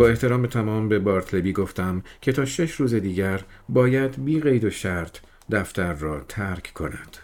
با 0.00 0.08
احترام 0.08 0.46
تمام 0.46 0.88
به 0.88 0.98
بارتلبی 0.98 1.52
گفتم 1.52 2.02
که 2.20 2.32
تا 2.32 2.44
شش 2.44 2.72
روز 2.72 2.94
دیگر 2.94 3.40
باید 3.68 4.24
بی 4.24 4.40
قید 4.40 4.64
و 4.64 4.70
شرط 4.70 5.18
دفتر 5.50 5.92
را 5.92 6.20
ترک 6.20 6.72
کند. 6.74 7.16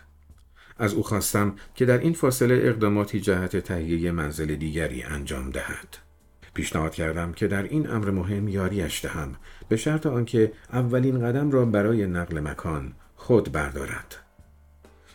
از 0.78 0.94
او 0.94 1.02
خواستم 1.02 1.54
که 1.74 1.86
در 1.86 1.98
این 1.98 2.12
فاصله 2.12 2.60
اقداماتی 2.62 3.20
جهت 3.20 3.56
تهیه 3.56 4.10
منزل 4.10 4.54
دیگری 4.54 5.02
انجام 5.02 5.50
دهد. 5.50 5.96
پیشنهاد 6.54 6.94
کردم 6.94 7.32
که 7.32 7.46
در 7.46 7.62
این 7.62 7.90
امر 7.90 8.10
مهم 8.10 8.48
یاریش 8.48 9.04
دهم 9.04 9.34
به 9.68 9.76
شرط 9.76 10.06
آنکه 10.06 10.52
اولین 10.72 11.20
قدم 11.20 11.50
را 11.50 11.64
برای 11.64 12.06
نقل 12.06 12.40
مکان 12.40 12.92
خود 13.14 13.52
بردارد. 13.52 14.16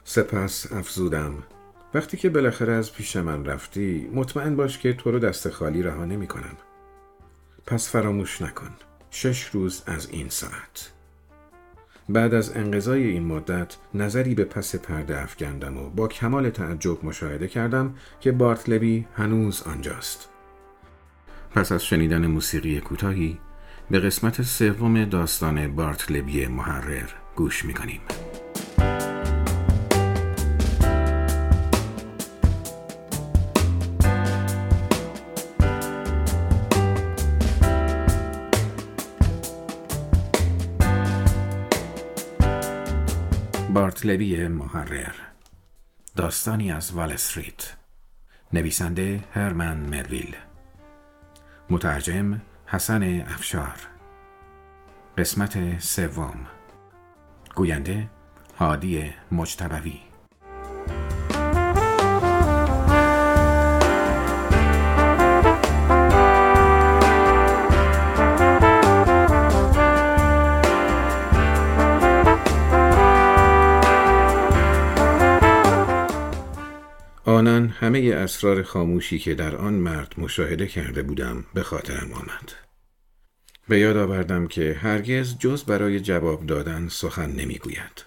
سپس 0.03 0.71
افزودم 0.71 1.33
وقتی 1.93 2.17
که 2.17 2.29
بالاخره 2.29 2.73
از 2.73 2.93
پیش 2.93 3.15
من 3.15 3.45
رفتی 3.45 4.09
مطمئن 4.13 4.55
باش 4.55 4.77
که 4.77 4.93
تو 4.93 5.11
رو 5.11 5.19
دست 5.19 5.49
خالی 5.49 5.83
رها 5.83 6.05
نمی 6.05 6.27
کنم. 6.27 6.57
پس 7.65 7.89
فراموش 7.89 8.41
نکن. 8.41 8.69
شش 9.11 9.45
روز 9.45 9.83
از 9.85 10.09
این 10.09 10.29
ساعت. 10.29 10.91
بعد 12.09 12.33
از 12.33 12.57
انقضای 12.57 13.03
این 13.03 13.23
مدت 13.23 13.77
نظری 13.93 14.35
به 14.35 14.45
پس 14.45 14.75
پرده 14.75 15.21
افکندم 15.21 15.77
و 15.77 15.89
با 15.89 16.07
کمال 16.07 16.49
تعجب 16.49 17.05
مشاهده 17.05 17.47
کردم 17.47 17.95
که 18.19 18.31
بارتلبی 18.31 19.07
هنوز 19.15 19.61
آنجاست. 19.61 20.29
پس 21.55 21.71
از 21.71 21.85
شنیدن 21.85 22.27
موسیقی 22.27 22.79
کوتاهی 22.79 23.39
به 23.89 23.99
قسمت 23.99 24.41
سوم 24.41 25.05
داستان 25.05 25.75
بارتلبی 25.75 26.47
محرر 26.47 27.09
گوش 27.35 27.65
می‌کنیم. 27.65 28.01
بارتلبی 44.01 44.47
محرر 44.47 45.13
داستانی 46.15 46.71
از 46.71 46.93
وال 46.93 47.11
استریت. 47.11 47.73
نویسنده 48.53 49.23
هرمن 49.33 49.77
ملویل 49.77 50.35
مترجم 51.69 52.41
حسن 52.65 53.03
افشار. 53.21 53.75
قسمت 55.17 55.79
سوم. 55.79 56.47
گوینده 57.55 58.09
هادی 58.59 59.13
مجتبوی. 59.31 59.99
همه 77.81 77.99
اسرار 77.99 78.63
خاموشی 78.63 79.19
که 79.19 79.35
در 79.35 79.55
آن 79.55 79.73
مرد 79.73 80.13
مشاهده 80.17 80.67
کرده 80.67 81.03
بودم 81.03 81.45
به 81.53 81.63
خاطرم 81.63 82.13
آمد. 82.13 82.53
به 83.67 83.79
یاد 83.79 83.97
آوردم 83.97 84.47
که 84.47 84.77
هرگز 84.81 85.37
جز 85.37 85.63
برای 85.63 85.99
جواب 85.99 86.45
دادن 86.45 86.87
سخن 86.87 87.31
نمی‌گوید. 87.31 88.05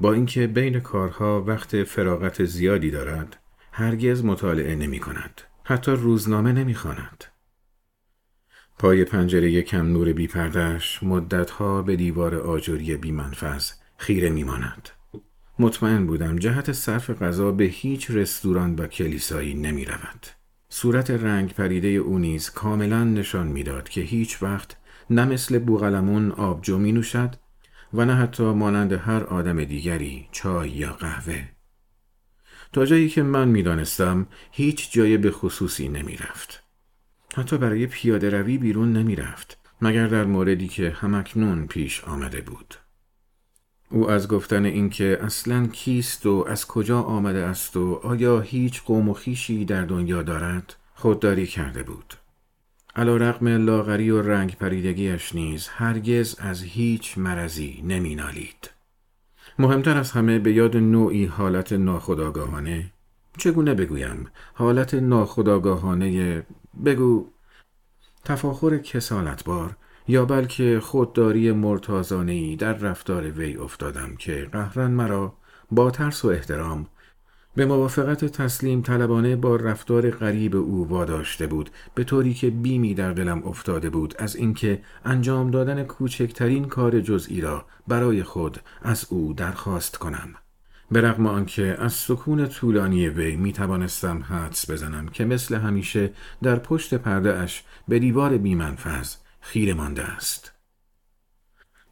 با 0.00 0.12
اینکه 0.12 0.46
بین 0.46 0.80
کارها 0.80 1.44
وقت 1.44 1.84
فراغت 1.84 2.44
زیادی 2.44 2.90
دارد، 2.90 3.36
هرگز 3.72 4.24
مطالعه 4.24 4.74
نمی 4.74 4.98
کند. 4.98 5.40
حتی 5.64 5.92
روزنامه 5.92 6.52
نمی 6.52 6.74
خواند. 6.74 7.24
پای 8.78 9.04
پنجره 9.04 9.62
کم 9.62 9.86
نور 9.86 10.12
بی 10.12 10.26
پردش 10.26 11.02
مدتها 11.02 11.82
به 11.82 11.96
دیوار 11.96 12.34
آجوری 12.34 12.96
بی 12.96 13.12
منفذ 13.12 13.70
خیره 13.96 14.30
می 14.30 14.44
ماند. 14.44 14.88
مطمئن 15.60 16.06
بودم 16.06 16.36
جهت 16.36 16.72
صرف 16.72 17.10
غذا 17.10 17.52
به 17.52 17.64
هیچ 17.64 18.10
رستوران 18.10 18.74
و 18.74 18.86
کلیسایی 18.86 19.54
نمی 19.54 19.84
رود. 19.84 20.26
صورت 20.68 21.10
رنگ 21.10 21.52
پریده 21.52 21.88
او 21.88 22.18
نیز 22.18 22.50
کاملا 22.50 23.04
نشان 23.04 23.46
می‌داد 23.46 23.88
که 23.88 24.00
هیچ 24.00 24.42
وقت 24.42 24.76
نه 25.10 25.24
مثل 25.24 25.58
بوغلمون 25.58 26.30
آبجو 26.32 26.78
می 26.78 26.92
نوشد 26.92 27.34
و 27.94 28.04
نه 28.04 28.14
حتی 28.14 28.42
مانند 28.42 28.92
هر 28.92 29.24
آدم 29.24 29.64
دیگری 29.64 30.28
چای 30.32 30.70
یا 30.70 30.92
قهوه. 30.92 31.48
تا 32.72 32.86
جایی 32.86 33.08
که 33.08 33.22
من 33.22 33.48
می‌دانستم 33.48 34.26
هیچ 34.50 34.92
جای 34.92 35.16
به 35.16 35.30
خصوصی 35.30 35.88
نمی 35.88 36.16
رفت. 36.16 36.62
حتی 37.34 37.58
برای 37.58 37.86
پیاده 37.86 38.30
روی 38.30 38.58
بیرون 38.58 38.92
نمی 38.92 39.16
رفت 39.16 39.58
مگر 39.82 40.06
در 40.06 40.24
موردی 40.24 40.68
که 40.68 40.90
همکنون 40.90 41.66
پیش 41.66 42.04
آمده 42.04 42.40
بود. 42.40 42.74
او 43.90 44.10
از 44.10 44.28
گفتن 44.28 44.64
اینکه 44.64 45.18
اصلا 45.22 45.66
کیست 45.66 46.26
و 46.26 46.44
از 46.48 46.66
کجا 46.66 47.02
آمده 47.02 47.38
است 47.38 47.76
و 47.76 48.00
آیا 48.02 48.40
هیچ 48.40 48.82
قوم 48.82 49.08
و 49.08 49.14
خیشی 49.14 49.64
در 49.64 49.84
دنیا 49.84 50.22
دارد 50.22 50.76
خودداری 50.94 51.46
کرده 51.46 51.82
بود. 51.82 52.14
علا 52.96 53.16
رقم 53.16 53.48
لاغری 53.48 54.10
و 54.10 54.22
رنگ 54.22 54.56
پریدگیش 54.56 55.34
نیز 55.34 55.68
هرگز 55.68 56.36
از 56.38 56.62
هیچ 56.62 57.18
مرضی 57.18 57.82
نمی 57.86 58.14
نالید. 58.14 58.70
مهمتر 59.58 59.96
از 59.96 60.10
همه 60.10 60.38
به 60.38 60.52
یاد 60.52 60.76
نوعی 60.76 61.24
حالت 61.24 61.72
ناخداگاهانه 61.72 62.92
چگونه 63.38 63.74
بگویم 63.74 64.26
حالت 64.54 64.94
ناخداگاهانه 64.94 66.42
بگو 66.84 67.26
تفاخر 68.24 68.78
کسالتبار 68.78 69.76
یا 70.08 70.24
بلکه 70.24 70.80
خودداری 70.80 71.52
مرتازانهی 71.52 72.56
در 72.56 72.72
رفتار 72.72 73.30
وی 73.30 73.56
افتادم 73.56 74.16
که 74.16 74.48
قهرن 74.52 74.90
مرا 74.90 75.34
با 75.70 75.90
ترس 75.90 76.24
و 76.24 76.28
احترام 76.28 76.86
به 77.56 77.66
موافقت 77.66 78.24
تسلیم 78.24 78.82
طلبانه 78.82 79.36
با 79.36 79.56
رفتار 79.56 80.10
غریب 80.10 80.56
او 80.56 80.88
واداشته 80.88 81.46
بود 81.46 81.70
به 81.94 82.04
طوری 82.04 82.34
که 82.34 82.50
بیمی 82.50 82.94
در 82.94 83.12
دلم 83.12 83.42
افتاده 83.42 83.90
بود 83.90 84.14
از 84.18 84.36
اینکه 84.36 84.82
انجام 85.04 85.50
دادن 85.50 85.84
کوچکترین 85.84 86.64
کار 86.64 87.00
جزئی 87.00 87.40
را 87.40 87.64
برای 87.88 88.22
خود 88.22 88.60
از 88.82 89.06
او 89.10 89.32
درخواست 89.32 89.96
کنم. 89.96 90.34
به 90.90 91.00
رغم 91.00 91.26
آنکه 91.26 91.76
از 91.78 91.92
سکون 91.92 92.46
طولانی 92.46 93.08
وی 93.08 93.36
می 93.36 93.52
توانستم 93.52 94.22
حدس 94.22 94.70
بزنم 94.70 95.08
که 95.08 95.24
مثل 95.24 95.54
همیشه 95.54 96.10
در 96.42 96.56
پشت 96.56 96.94
پرده 96.94 97.34
اش 97.34 97.64
به 97.88 97.98
دیوار 97.98 98.36
بیمنفذ 98.36 99.14
خیره 99.40 99.74
مانده 99.74 100.02
است. 100.02 100.52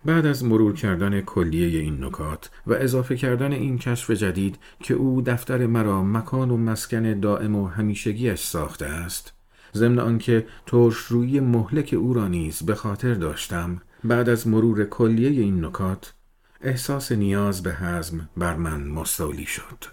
بعد 0.05 0.27
از 0.27 0.45
مرور 0.45 0.75
کردن 0.75 1.21
کلیه 1.21 1.81
این 1.81 2.05
نکات 2.05 2.51
و 2.67 2.73
اضافه 2.73 3.17
کردن 3.17 3.53
این 3.53 3.79
کشف 3.79 4.11
جدید 4.11 4.59
که 4.83 4.95
او 4.95 5.23
دفتر 5.23 5.67
مرا 5.67 6.03
مکان 6.03 6.51
و 6.51 6.57
مسکن 6.57 7.21
دائم 7.21 7.55
و 7.57 7.67
همیشگیش 7.67 8.41
ساخته 8.41 8.87
است 8.87 9.33
ضمن 9.75 9.99
آنکه 9.99 10.47
روی 11.09 11.41
مهلک 11.41 11.95
او 11.99 12.15
را 12.15 12.29
نیز 12.29 12.63
به 12.63 12.75
خاطر 12.75 13.15
داشتم 13.15 13.81
بعد 14.05 14.29
از 14.29 14.49
مرور 14.49 14.85
کلیه 14.85 15.43
این 15.43 15.65
نکات 15.65 16.15
احساس 16.61 17.13
نیاز 17.13 17.63
به 17.63 17.75
حزم 17.75 18.29
بر 18.37 18.57
من 18.57 18.83
مستولی 18.83 19.47
شد 19.47 19.85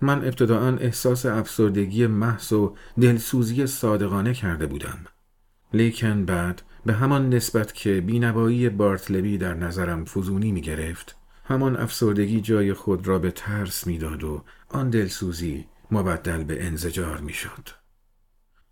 من 0.00 0.24
ابتداعا 0.24 0.76
احساس 0.76 1.26
افسردگی 1.26 2.06
محض 2.06 2.52
و 2.52 2.74
دلسوزی 3.00 3.66
صادقانه 3.66 4.34
کرده 4.34 4.66
بودم 4.66 4.98
لیکن 5.72 6.24
بعد 6.24 6.62
به 6.86 6.92
همان 6.92 7.34
نسبت 7.34 7.74
که 7.74 8.00
بینوایی 8.00 8.68
بارتلبی 8.68 9.38
در 9.38 9.54
نظرم 9.54 10.04
فزونی 10.04 10.52
می 10.52 10.60
گرفت 10.60 11.16
همان 11.44 11.76
افسردگی 11.76 12.40
جای 12.40 12.72
خود 12.72 13.06
را 13.06 13.18
به 13.18 13.30
ترس 13.30 13.86
می‌داد 13.86 14.24
و 14.24 14.44
آن 14.68 14.90
دلسوزی 14.90 15.66
مبدل 15.90 16.44
به 16.44 16.66
انزجار 16.66 17.20
می 17.20 17.32
شد. 17.32 17.68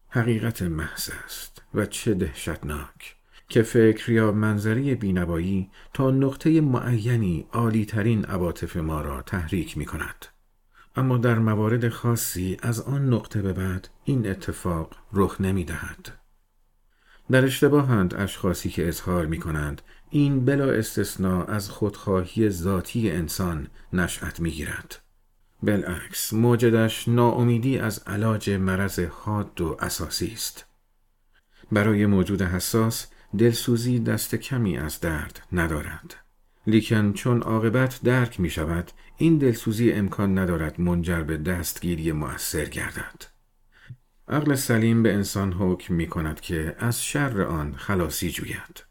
حقیقت 0.08 0.62
محض 0.62 1.10
است 1.24 1.62
و 1.74 1.86
چه 1.86 2.14
دهشتناک 2.14 3.16
که 3.48 3.62
فکر 3.62 4.12
یا 4.12 4.32
منظری 4.32 4.94
بینوایی 4.94 5.70
تا 5.94 6.10
نقطه 6.10 6.60
معینی 6.60 7.46
عالیترین 7.52 8.24
عواطف 8.24 8.76
ما 8.76 9.00
را 9.00 9.22
تحریک 9.22 9.78
می 9.78 9.84
کند. 9.84 10.26
اما 10.96 11.18
در 11.18 11.38
موارد 11.38 11.88
خاصی 11.88 12.56
از 12.62 12.80
آن 12.80 13.14
نقطه 13.14 13.42
به 13.42 13.52
بعد 13.52 13.88
این 14.04 14.30
اتفاق 14.30 14.96
رخ 15.12 15.40
نمی 15.40 15.64
دهد. 15.64 16.23
در 17.30 17.44
اشتباهند 17.44 18.14
اشخاصی 18.14 18.68
که 18.68 18.88
اظهار 18.88 19.26
می 19.26 19.38
کنند 19.38 19.82
این 20.10 20.44
بلا 20.44 20.70
استثناء 20.70 21.44
از 21.44 21.70
خودخواهی 21.70 22.50
ذاتی 22.50 23.10
انسان 23.10 23.66
نشأت 23.92 24.40
می 24.40 24.50
گیرد. 24.50 25.02
بالعکس 25.62 26.32
موجدش 26.32 27.08
ناامیدی 27.08 27.78
از 27.78 27.98
علاج 28.06 28.50
مرض 28.50 28.98
حاد 29.00 29.60
و 29.60 29.76
اساسی 29.80 30.32
است. 30.32 30.64
برای 31.72 32.06
موجود 32.06 32.42
حساس 32.42 33.06
دلسوزی 33.38 33.98
دست 33.98 34.34
کمی 34.34 34.78
از 34.78 35.00
درد 35.00 35.42
ندارد. 35.52 36.16
لیکن 36.66 37.12
چون 37.12 37.42
عاقبت 37.42 38.00
درک 38.04 38.40
می 38.40 38.50
شود 38.50 38.90
این 39.16 39.38
دلسوزی 39.38 39.92
امکان 39.92 40.38
ندارد 40.38 40.80
منجر 40.80 41.20
به 41.20 41.36
دستگیری 41.36 42.12
مؤثر 42.12 42.64
گردد. 42.64 43.33
عقل 44.28 44.54
سلیم 44.54 45.02
به 45.02 45.14
انسان 45.14 45.52
حکم 45.52 45.94
می 45.94 46.06
کند 46.06 46.40
که 46.40 46.76
از 46.78 47.04
شر 47.04 47.42
آن 47.42 47.74
خلاصی 47.76 48.30
جوید. 48.30 48.84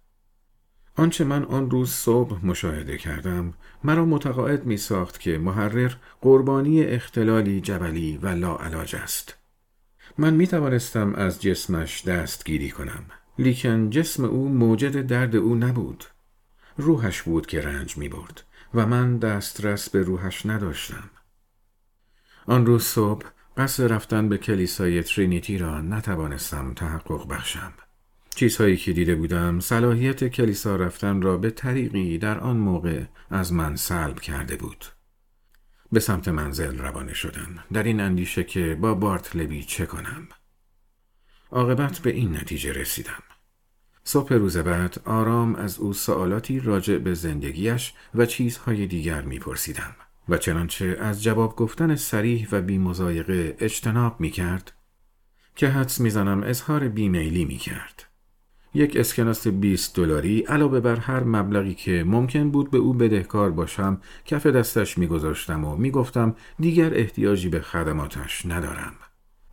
آنچه 0.95 1.24
من 1.24 1.44
آن 1.44 1.69
روز 1.69 1.89
صبح 1.91 2.45
مشاهده 2.45 2.97
کردم 2.97 3.53
مرا 3.83 4.06
متقاعد 4.06 4.65
می 4.65 4.77
ساخت 4.77 5.19
که 5.19 5.38
محرر 5.38 5.91
قربانی 6.21 6.83
اختلالی 6.83 7.62
جبلی 7.62 8.18
و 8.18 8.27
لاعلاج 8.27 8.95
است. 8.95 9.35
من 10.18 10.33
می 10.33 10.47
توانستم 10.47 11.15
از 11.15 11.41
جسمش 11.41 12.03
دستگیری 12.07 12.71
کنم 12.71 13.03
لیکن 13.39 13.89
جسم 13.89 14.25
او 14.25 14.50
موجد 14.50 15.07
درد 15.07 15.36
او 15.36 15.56
نبود. 15.56 16.03
روحش 16.77 17.21
بود 17.21 17.45
که 17.45 17.62
رنج 17.62 17.97
می 17.97 18.09
برد 18.09 18.44
و 18.74 18.86
من 18.86 19.18
دسترس 19.18 19.89
به 19.89 20.01
روحش 20.01 20.45
نداشتم. 20.45 21.09
آن 22.45 22.65
روز 22.65 22.83
صبح 22.83 23.25
قصد 23.57 23.91
رفتن 23.91 24.29
به 24.29 24.38
کلیسای 24.38 25.03
ترینیتی 25.03 25.57
را 25.57 25.81
نتوانستم 25.81 26.73
تحقق 26.73 27.27
بخشم. 27.27 27.73
چیزهایی 28.35 28.77
که 28.77 28.94
دیده 28.94 29.15
بودم 29.15 29.59
صلاحیت 29.59 30.27
کلیسا 30.27 30.75
رفتن 30.75 31.21
را 31.21 31.38
به 31.38 31.50
طریقی 31.50 32.17
در 32.17 32.39
آن 32.39 32.57
موقع 32.57 33.03
از 33.29 33.53
من 33.53 33.75
سلب 33.75 34.19
کرده 34.19 34.55
بود. 34.55 34.85
به 35.91 36.00
سمت 36.00 36.27
منزل 36.27 36.77
روانه 36.77 37.13
شدم 37.13 37.63
در 37.73 37.83
این 37.83 38.00
اندیشه 38.00 38.44
که 38.44 38.77
با 38.81 38.94
بارتلبی 38.94 39.63
چه 39.63 39.85
کنم. 39.85 40.27
عاقبت 41.51 42.00
به 42.00 42.09
این 42.09 42.35
نتیجه 42.35 42.71
رسیدم. 42.71 43.23
صبح 44.03 44.33
روز 44.33 44.57
بعد 44.57 45.01
آرام 45.05 45.55
از 45.55 45.79
او 45.79 45.94
سوالاتی 45.94 46.59
راجع 46.59 46.97
به 46.97 47.13
زندگیش 47.13 47.94
و 48.15 48.25
چیزهای 48.25 48.88
دیگر 48.88 49.21
میپرسیدم 49.21 49.95
و 50.30 50.38
چنانچه 50.38 50.98
از 51.00 51.24
جواب 51.24 51.56
گفتن 51.56 51.96
سریح 51.96 52.48
و 52.52 52.62
بیمزایقه 52.62 53.56
اجتناب 53.60 54.20
می 54.20 54.30
کرد 54.30 54.72
که 55.56 55.68
حدس 55.68 56.00
می‌زنم 56.00 56.44
اظهار 56.44 56.88
بیمیلی 56.88 57.46
می 57.46 57.58
کرد. 57.58 58.04
یک 58.74 58.98
اسکناس 58.98 59.48
20 59.48 59.96
دلاری 59.96 60.42
علاوه 60.42 60.80
بر 60.80 60.96
هر 60.96 61.24
مبلغی 61.24 61.74
که 61.74 62.04
ممکن 62.08 62.52
بود 62.52 62.72
به 62.72 62.78
او 62.78 62.94
بدهکار 62.94 63.52
باشم 63.52 64.02
کف 64.25 64.46
دستش 64.46 64.98
میگذاشتم 64.98 65.66
و 65.66 65.75
می‌گفتم 65.75 66.36
دیگر 66.60 66.94
احتیاجی 66.94 67.50
به 67.50 67.62
خدماتش 67.62 68.46
ندارم. 68.46 68.94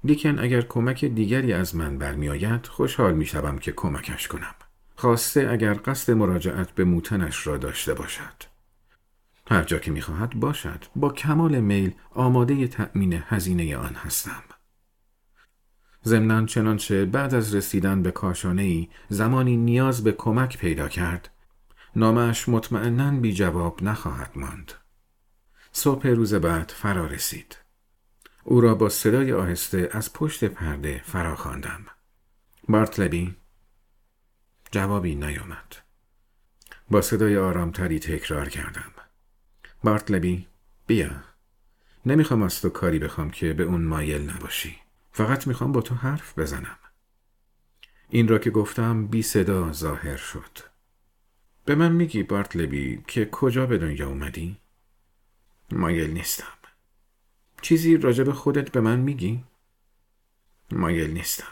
لیکن 0.05 0.39
اگر 0.39 0.61
کمک 0.61 1.05
دیگری 1.05 1.53
از 1.53 1.77
من 1.77 1.99
برمیآید 1.99 2.67
خوشحال 2.67 3.15
می‌شوم 3.15 3.59
که 3.59 3.73
کمکش 3.73 4.29
کنم. 4.29 4.55
خواسته 4.97 5.49
اگر 5.51 5.79
قصد 5.85 6.13
مراجعت 6.13 6.71
به 6.71 6.85
موتنش 6.85 7.47
را 7.47 7.57
داشته 7.57 7.95
باشد. 7.95 8.50
هر 9.51 9.63
جا 9.63 9.79
که 9.79 9.91
می‌خواهد 9.91 10.35
باشد 10.35 10.85
با 10.97 11.13
کمال 11.13 11.61
میل 11.61 11.95
آماده 12.11 12.69
تأمین 12.69 13.13
هزینه 13.27 13.77
آن 13.77 13.95
هستم. 13.95 14.43
ضمنا 16.05 16.47
چنانچه 16.47 17.05
بعد 17.05 17.35
از 17.35 17.55
رسیدن 17.55 18.03
به 18.03 18.11
کاشانه 18.11 18.63
ای 18.63 18.89
زمانی 19.09 19.57
نیاز 19.57 20.05
به 20.05 20.13
کمک 20.13 20.59
پیدا 20.59 20.89
کرد 20.89 21.31
نامش 21.97 22.49
مطمئنا 22.49 23.21
بی 23.21 23.33
جواب 23.33 23.83
نخواهد 23.83 24.31
ماند. 24.35 24.73
صبح 25.73 26.09
روز 26.09 26.35
بعد 26.35 26.73
فرا 26.77 27.07
رسید. 27.07 27.57
او 28.45 28.61
را 28.61 28.75
با 28.75 28.89
صدای 28.89 29.33
آهسته 29.33 29.89
از 29.93 30.13
پشت 30.13 30.45
پرده 30.45 31.03
فرا 31.05 31.37
خواندم. 31.37 31.87
بارتلبی 32.69 33.37
جوابی 34.71 35.15
نیامد. 35.15 35.77
با 36.91 37.01
صدای 37.03 37.39
آرامتری 37.39 37.99
تکرار 37.99 38.49
کردم. 38.49 39.00
بارتلبی 39.85 40.47
بیا. 40.87 41.11
نمی‌خوام 42.07 42.43
از 42.43 42.61
تو 42.61 42.69
کاری 42.69 42.99
بخوام 42.99 43.31
که 43.31 43.53
به 43.53 43.63
اون 43.63 43.85
مایل 43.85 44.31
نباشی. 44.31 44.77
فقط 45.13 45.47
می‌خوام 45.47 45.73
با 45.73 45.81
تو 45.81 45.95
حرف 45.95 46.39
بزنم. 46.39 46.79
این 48.09 48.29
را 48.29 48.39
که 48.39 48.51
گفتم 48.51 49.07
بی 49.07 49.23
صدا 49.23 49.73
ظاهر 49.73 50.17
شد. 50.17 50.59
به 51.65 51.75
من 51.75 51.93
میگی 51.93 52.23
بارتلبی 52.23 53.03
که 53.07 53.27
کجا 53.27 53.67
به 53.67 53.79
دنیا 53.79 54.09
اومدی؟ 54.09 54.57
مایل 55.73 56.11
نیستم. 56.11 56.45
چیزی 57.63 57.97
راجب 57.97 58.33
خودت 58.33 58.73
به 58.73 58.81
من 58.81 58.99
میگی؟ 58.99 59.45
مایل 60.73 61.11
نیستم. 61.11 61.47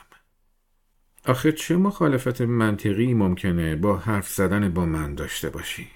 آخه 1.24 1.52
چه 1.52 1.76
مخالفت 1.76 2.40
منطقی 2.40 3.14
ممکنه 3.14 3.76
با 3.76 3.96
حرف 3.96 4.28
زدن 4.28 4.68
با 4.68 4.86
من 4.86 5.14
داشته 5.14 5.50
باشی؟ 5.50 5.90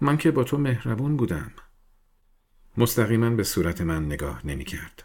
من 0.00 0.16
که 0.16 0.30
با 0.30 0.44
تو 0.44 0.58
مهربون 0.58 1.16
بودم. 1.16 1.50
مستقیما 2.76 3.30
به 3.30 3.42
صورت 3.42 3.80
من 3.80 4.06
نگاه 4.06 4.46
نمی 4.46 4.64
کرد. 4.64 5.04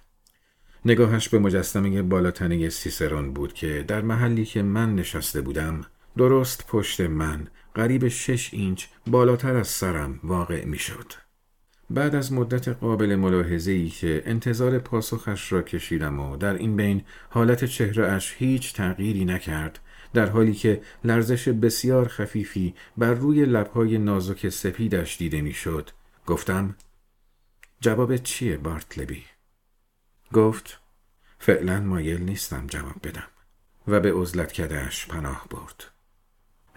نگاهش 0.85 1.29
به 1.29 1.39
مجسمه 1.39 2.01
بالاتنه 2.01 2.69
سیسرون 2.69 3.33
بود 3.33 3.53
که 3.53 3.85
در 3.87 4.01
محلی 4.01 4.45
که 4.45 4.61
من 4.61 4.95
نشسته 4.95 5.41
بودم 5.41 5.81
درست 6.17 6.67
پشت 6.67 7.01
من 7.01 7.47
قریب 7.75 8.07
شش 8.07 8.53
اینچ 8.53 8.85
بالاتر 9.07 9.55
از 9.55 9.67
سرم 9.67 10.19
واقع 10.23 10.65
می 10.65 10.79
شد. 10.79 11.13
بعد 11.89 12.15
از 12.15 12.33
مدت 12.33 12.67
قابل 12.67 13.15
ملاحظه 13.15 13.71
ای 13.71 13.89
که 13.89 14.23
انتظار 14.25 14.79
پاسخش 14.79 15.51
را 15.51 15.61
کشیدم 15.61 16.19
و 16.19 16.37
در 16.37 16.53
این 16.53 16.75
بین 16.75 17.01
حالت 17.29 17.65
چهره 17.65 18.11
اش 18.11 18.35
هیچ 18.37 18.73
تغییری 18.73 19.25
نکرد 19.25 19.79
در 20.13 20.29
حالی 20.29 20.53
که 20.53 20.81
لرزش 21.03 21.49
بسیار 21.49 22.07
خفیفی 22.07 22.75
بر 22.97 23.13
روی 23.13 23.45
لبهای 23.45 23.97
نازک 23.97 24.49
سپیدش 24.49 25.17
دیده 25.17 25.41
می‌شد. 25.41 25.89
گفتم 26.27 26.75
جواب 27.81 28.17
چیه 28.17 28.57
بارتلبی؟ 28.57 29.23
گفت 30.33 30.79
فعلا 31.39 31.79
مایل 31.79 32.21
نیستم 32.21 32.67
جواب 32.67 32.95
بدم. 33.03 33.27
و 33.87 33.99
به 33.99 34.13
عزلت 34.13 34.53
کدش 34.53 35.07
پناه 35.07 35.47
برد. 35.49 35.83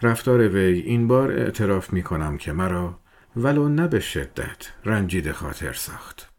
رفتار 0.01 0.47
وی 0.47 0.79
این 0.79 1.07
بار 1.07 1.31
اعتراف 1.31 1.93
می 1.93 2.03
کنم 2.03 2.37
که 2.37 2.51
مرا 2.51 2.99
ولو 3.35 3.69
نه 3.69 3.87
به 3.87 3.99
شدت 3.99 4.71
رنجید 4.85 5.31
خاطر 5.31 5.73
ساخت. 5.73 6.29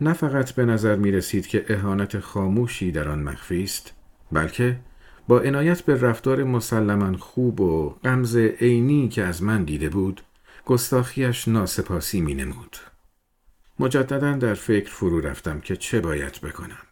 نه 0.00 0.12
فقط 0.12 0.52
به 0.52 0.64
نظر 0.64 0.96
می 0.96 1.12
رسید 1.12 1.46
که 1.46 1.64
اهانت 1.68 2.18
خاموشی 2.18 2.92
در 2.92 3.08
آن 3.08 3.22
مخفی 3.22 3.62
است 3.62 3.94
بلکه 4.32 4.80
با 5.28 5.40
عنایت 5.40 5.82
به 5.82 6.00
رفتار 6.00 6.44
مسلما 6.44 7.16
خوب 7.16 7.60
و 7.60 7.94
قمز 8.02 8.36
عینی 8.36 9.08
که 9.08 9.24
از 9.24 9.42
من 9.42 9.64
دیده 9.64 9.88
بود 9.88 10.20
گستاخیش 10.66 11.48
ناسپاسی 11.48 12.20
می 12.20 12.34
نمود. 12.34 12.76
مجددا 13.78 14.32
در 14.32 14.54
فکر 14.54 14.90
فرو 14.90 15.20
رفتم 15.20 15.60
که 15.60 15.76
چه 15.76 16.00
باید 16.00 16.40
بکنم. 16.42 16.86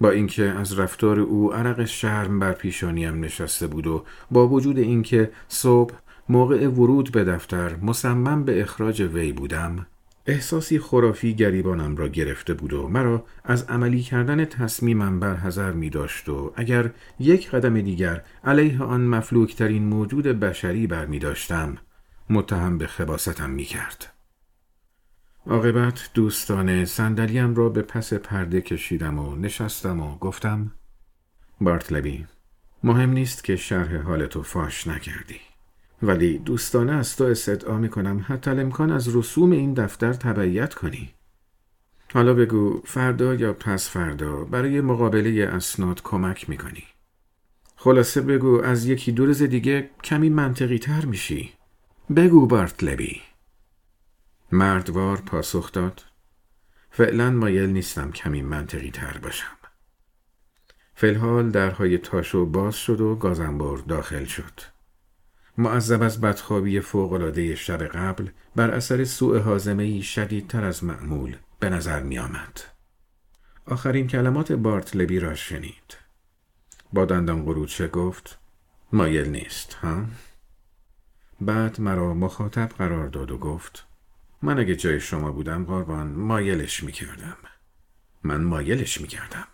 با 0.00 0.10
اینکه 0.10 0.42
از 0.42 0.78
رفتار 0.78 1.20
او 1.20 1.54
عرق 1.54 1.84
شرم 1.84 2.38
بر 2.38 2.52
پیشانیم 2.52 3.24
نشسته 3.24 3.66
بود 3.66 3.86
و 3.86 4.04
با 4.30 4.48
وجود 4.48 4.78
اینکه 4.78 5.30
صبح 5.48 5.94
موقع 6.28 6.68
ورود 6.68 7.12
به 7.12 7.24
دفتر 7.24 7.76
مصمم 7.76 8.44
به 8.44 8.62
اخراج 8.62 9.02
وی 9.02 9.32
بودم 9.32 9.86
احساسی 10.26 10.78
خرافی 10.78 11.34
گریبانم 11.34 11.96
را 11.96 12.08
گرفته 12.08 12.54
بود 12.54 12.72
و 12.72 12.88
مرا 12.88 13.24
از 13.44 13.62
عملی 13.62 14.02
کردن 14.02 14.44
تصمیمم 14.44 15.20
بر 15.20 15.36
حذر 15.36 15.72
می 15.72 15.90
داشت 15.90 16.28
و 16.28 16.52
اگر 16.56 16.90
یک 17.18 17.50
قدم 17.50 17.80
دیگر 17.80 18.24
علیه 18.44 18.82
آن 18.82 19.00
مفلوکترین 19.00 19.84
موجود 19.84 20.26
بشری 20.26 20.86
بر 20.86 21.06
می 21.06 21.18
داشتم 21.18 21.78
متهم 22.30 22.78
به 22.78 22.86
خباستم 22.86 23.50
می 23.50 23.64
کرد. 23.64 24.12
عاقبت 25.46 26.10
دوستانه 26.14 26.84
صندلیم 26.84 27.54
را 27.54 27.68
به 27.68 27.82
پس 27.82 28.12
پرده 28.12 28.60
کشیدم 28.60 29.18
و 29.18 29.36
نشستم 29.36 30.00
و 30.00 30.18
گفتم 30.18 30.72
بارتلبی 31.60 32.26
مهم 32.84 33.10
نیست 33.10 33.44
که 33.44 33.56
شرح 33.56 33.96
حالتو 33.96 34.42
فاش 34.42 34.86
نکردی 34.86 35.40
ولی 36.02 36.38
دوستانه 36.38 36.92
از 36.92 37.16
تو 37.16 37.24
استدعا 37.24 37.78
می 37.78 37.88
کنم 37.88 38.24
حتی 38.28 38.50
امکان 38.50 38.90
از 38.90 39.16
رسوم 39.16 39.50
این 39.50 39.74
دفتر 39.74 40.12
تبعیت 40.12 40.74
کنی. 40.74 41.14
حالا 42.14 42.34
بگو 42.34 42.82
فردا 42.84 43.34
یا 43.34 43.52
پس 43.52 43.88
فردا 43.88 44.44
برای 44.44 44.80
مقابله 44.80 45.46
اسناد 45.46 46.02
کمک 46.02 46.50
می 46.50 46.56
کنی 46.56 46.84
خلاصه 47.76 48.20
بگو 48.20 48.60
از 48.62 48.86
یکی 48.86 49.12
دو 49.12 49.26
روز 49.26 49.42
دیگه 49.42 49.90
کمی 50.04 50.30
منطقی 50.30 50.78
تر 50.78 51.04
میشی. 51.04 51.52
بگو 52.16 52.46
بارتلبی. 52.46 53.20
مردوار 54.52 55.16
پاسخ 55.16 55.72
داد. 55.72 56.02
فعلا 56.90 57.30
مایل 57.30 57.70
نیستم 57.70 58.12
کمی 58.12 58.42
منطقی 58.42 58.90
تر 58.90 59.18
باشم 59.22 59.56
فلحال 60.94 61.50
درهای 61.50 61.98
تاشو 61.98 62.46
باز 62.46 62.76
شد 62.76 63.00
و 63.00 63.14
گازنبر 63.14 63.76
داخل 63.76 64.24
شد. 64.24 64.71
معذب 65.58 66.02
از 66.02 66.20
بدخوابی 66.20 66.80
فوقالعاده 66.80 67.54
شب 67.54 67.82
قبل 67.82 68.28
بر 68.56 68.70
اثر 68.70 69.04
سوء 69.04 69.38
حازمه 69.38 70.00
شدیدتر 70.00 70.64
از 70.64 70.84
معمول 70.84 71.36
به 71.60 71.70
نظر 71.70 72.02
می 72.02 72.18
آمد. 72.18 72.60
آخرین 73.66 74.06
کلمات 74.06 74.52
بارتلبی 74.52 75.18
را 75.18 75.34
شنید. 75.34 75.96
با 76.92 77.04
دندان 77.04 77.44
قروچه 77.44 77.88
گفت 77.88 78.38
مایل 78.92 79.28
نیست 79.28 79.74
ها؟ 79.74 80.04
بعد 81.40 81.80
مرا 81.80 82.14
مخاطب 82.14 82.68
قرار 82.68 83.08
داد 83.08 83.30
و 83.30 83.38
گفت 83.38 83.86
من 84.42 84.58
اگه 84.58 84.76
جای 84.76 85.00
شما 85.00 85.32
بودم 85.32 85.64
قربان 85.64 86.06
مایلش 86.06 86.82
می‌کردم 86.82 87.36
من 88.22 88.42
مایلش 88.44 89.00
می‌کردم 89.00 89.46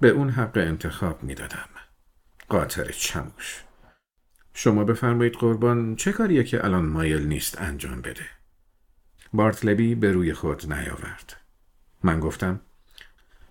به 0.00 0.08
اون 0.08 0.30
حق 0.30 0.56
انتخاب 0.56 1.22
می‌دادم 1.22 1.68
قاطر 2.48 2.92
چموش 2.92 3.64
شما 4.54 4.84
بفرمایید 4.84 5.34
قربان 5.34 5.96
چه 5.96 6.12
کاریه 6.12 6.44
که 6.44 6.64
الان 6.64 6.86
مایل 6.86 7.26
نیست 7.26 7.60
انجام 7.60 8.00
بده؟ 8.00 8.26
بارتلبی 9.32 9.94
به 9.94 10.12
روی 10.12 10.32
خود 10.32 10.72
نیاورد. 10.72 11.36
من 12.02 12.20
گفتم 12.20 12.60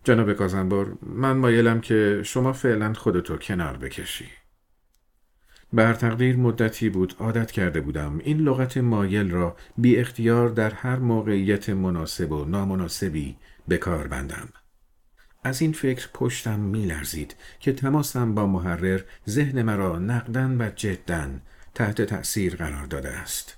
جناب 0.04 0.34
گازنبار 0.34 0.98
من 1.02 1.38
مایلم 1.38 1.82
که 1.82 2.22
شما 2.26 2.54
فعلا 2.54 2.94
خودتو 2.94 3.38
کنار 3.38 3.78
بکشی. 3.78 4.28
بر 5.74 5.94
تقدیر 5.94 6.36
مدتی 6.36 6.90
بود 6.90 7.16
عادت 7.20 7.52
کرده 7.52 7.82
بودم 7.82 8.20
این 8.24 8.38
لغت 8.38 8.78
مایل 8.78 9.32
را 9.32 9.56
بی 9.78 9.98
اختیار 9.98 10.50
در 10.50 10.70
هر 10.70 10.96
موقعیت 10.96 11.70
مناسب 11.70 12.32
و 12.32 12.46
نامناسبی 12.46 13.38
به 13.68 13.78
کار 13.78 14.08
بندم. 14.08 14.50
از 15.44 15.62
این 15.62 15.72
فکر 15.72 16.10
پشتم 16.14 16.60
می 16.60 16.86
لرزید 16.86 17.36
که 17.60 17.74
تماسم 17.74 18.36
با 18.36 18.48
محرر 18.48 19.02
ذهن 19.30 19.62
مرا 19.62 20.00
نقدن 20.00 20.62
و 20.62 20.70
جدن 20.76 21.42
تحت 21.76 22.02
تأثیر 22.02 22.56
قرار 22.56 22.86
داده 22.86 23.10
است. 23.10 23.58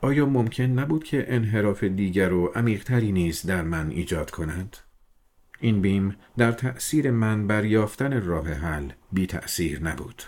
آیا 0.00 0.26
ممکن 0.26 0.64
نبود 0.64 1.04
که 1.04 1.24
انحراف 1.28 1.84
دیگر 1.84 2.32
و 2.32 2.46
عمیقتری 2.46 3.12
نیز 3.12 3.46
در 3.46 3.62
من 3.62 3.90
ایجاد 3.90 4.30
کند؟ 4.30 4.76
این 5.60 5.80
بیم 5.80 6.16
در 6.36 6.52
تأثیر 6.52 7.10
من 7.10 7.46
بر 7.46 7.64
یافتن 7.64 8.22
راه 8.22 8.52
حل 8.52 8.90
بی 9.12 9.26
تأثیر 9.26 9.82
نبود. 9.82 10.22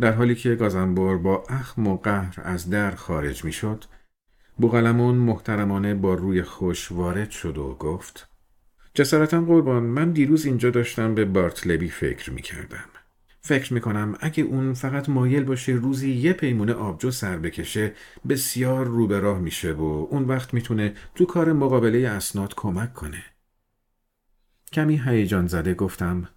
در 0.00 0.12
حالی 0.12 0.34
که 0.34 0.54
گازنبور 0.54 1.18
با 1.18 1.44
اخم 1.48 1.86
و 1.86 1.96
قهر 1.96 2.40
از 2.44 2.70
در 2.70 2.90
خارج 2.90 3.44
می 3.44 3.52
شد 3.52 3.84
بوغلمون 4.56 5.14
محترمانه 5.14 5.94
با 5.94 6.14
روی 6.14 6.42
خوش 6.42 6.92
وارد 6.92 7.30
شد 7.30 7.58
و 7.58 7.74
گفت 7.74 8.31
جسارتا 8.94 9.40
قربان 9.40 9.82
من 9.82 10.10
دیروز 10.10 10.46
اینجا 10.46 10.70
داشتم 10.70 11.14
به 11.14 11.24
بارتلبی 11.24 11.88
فکر 11.88 12.30
می 12.30 12.42
کردم. 12.42 12.84
فکر 13.40 13.74
می 13.74 13.80
کنم 13.80 14.16
اگه 14.20 14.44
اون 14.44 14.74
فقط 14.74 15.08
مایل 15.08 15.44
باشه 15.44 15.72
روزی 15.72 16.10
یه 16.10 16.32
پیمونه 16.32 16.72
آبجو 16.72 17.10
سر 17.10 17.36
بکشه 17.36 17.92
بسیار 18.28 18.86
رو 18.86 19.06
به 19.06 19.20
راه 19.20 19.38
میشه 19.38 19.72
و 19.72 20.06
اون 20.10 20.24
وقت 20.24 20.54
می‌تونه 20.54 20.94
تو 21.14 21.24
کار 21.24 21.52
مقابله 21.52 22.08
اسناد 22.08 22.54
کمک 22.54 22.94
کنه. 22.94 23.24
کمی 24.72 25.02
هیجان 25.04 25.46
زده 25.46 25.74
گفتم 25.74 26.28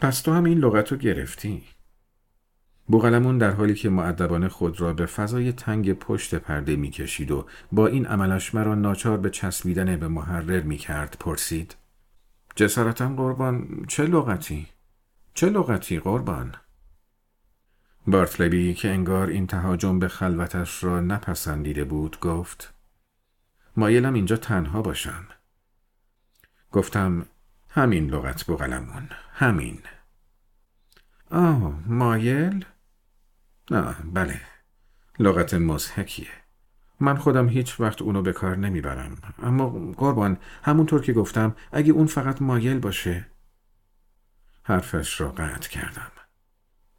پس 0.00 0.20
تو 0.20 0.32
هم 0.32 0.44
این 0.44 0.58
لغت 0.58 0.92
رو 0.92 0.98
گرفتی؟ 0.98 1.62
بوغلمون 2.90 3.38
در 3.38 3.50
حالی 3.50 3.74
که 3.74 3.88
معدبانه 3.88 4.48
خود 4.48 4.80
را 4.80 4.92
به 4.92 5.06
فضای 5.06 5.52
تنگ 5.52 5.92
پشت 5.92 6.34
پرده 6.34 6.76
می‌کشید 6.76 7.30
و 7.30 7.46
با 7.72 7.86
این 7.86 8.06
عملش 8.06 8.54
مرا 8.54 8.74
ناچار 8.74 9.18
به 9.18 9.30
چسبیدن 9.30 9.96
به 9.96 10.08
محرر 10.08 10.60
می‌کرد 10.60 11.16
پرسید 11.20 11.76
جسارتا 12.56 13.08
قربان 13.08 13.84
چه 13.88 14.04
لغتی؟ 14.04 14.66
چه 15.34 15.50
لغتی 15.50 15.98
قربان؟ 15.98 16.54
بارتلبی 18.06 18.74
که 18.74 18.90
انگار 18.90 19.28
این 19.28 19.46
تهاجم 19.46 19.98
به 19.98 20.08
خلوتش 20.08 20.84
را 20.84 21.00
نپسندیده 21.00 21.84
بود 21.84 22.20
گفت 22.20 22.74
مایلم 23.76 24.14
اینجا 24.14 24.36
تنها 24.36 24.82
باشم 24.82 25.26
گفتم 26.72 27.26
همین 27.68 28.10
لغت 28.10 28.44
بوغلمون 28.44 29.08
همین 29.32 29.78
آه 31.30 31.80
مایل؟ 31.86 32.64
نه 33.70 33.96
بله. 34.04 34.40
لغت 35.18 35.54
مزهکیه 35.54 36.28
من 37.00 37.16
خودم 37.16 37.48
هیچ 37.48 37.80
وقت 37.80 38.02
اونو 38.02 38.22
به 38.22 38.32
کار 38.32 38.56
نمی‌برم. 38.56 39.16
اما 39.42 39.68
قربان 39.96 40.36
همونطور 40.62 41.02
که 41.02 41.12
گفتم 41.12 41.56
اگه 41.72 41.92
اون 41.92 42.06
فقط 42.06 42.42
مایل 42.42 42.78
باشه 42.78 43.26
حرفش 44.62 45.20
را 45.20 45.30
قطع 45.30 45.68
کردم. 45.68 46.10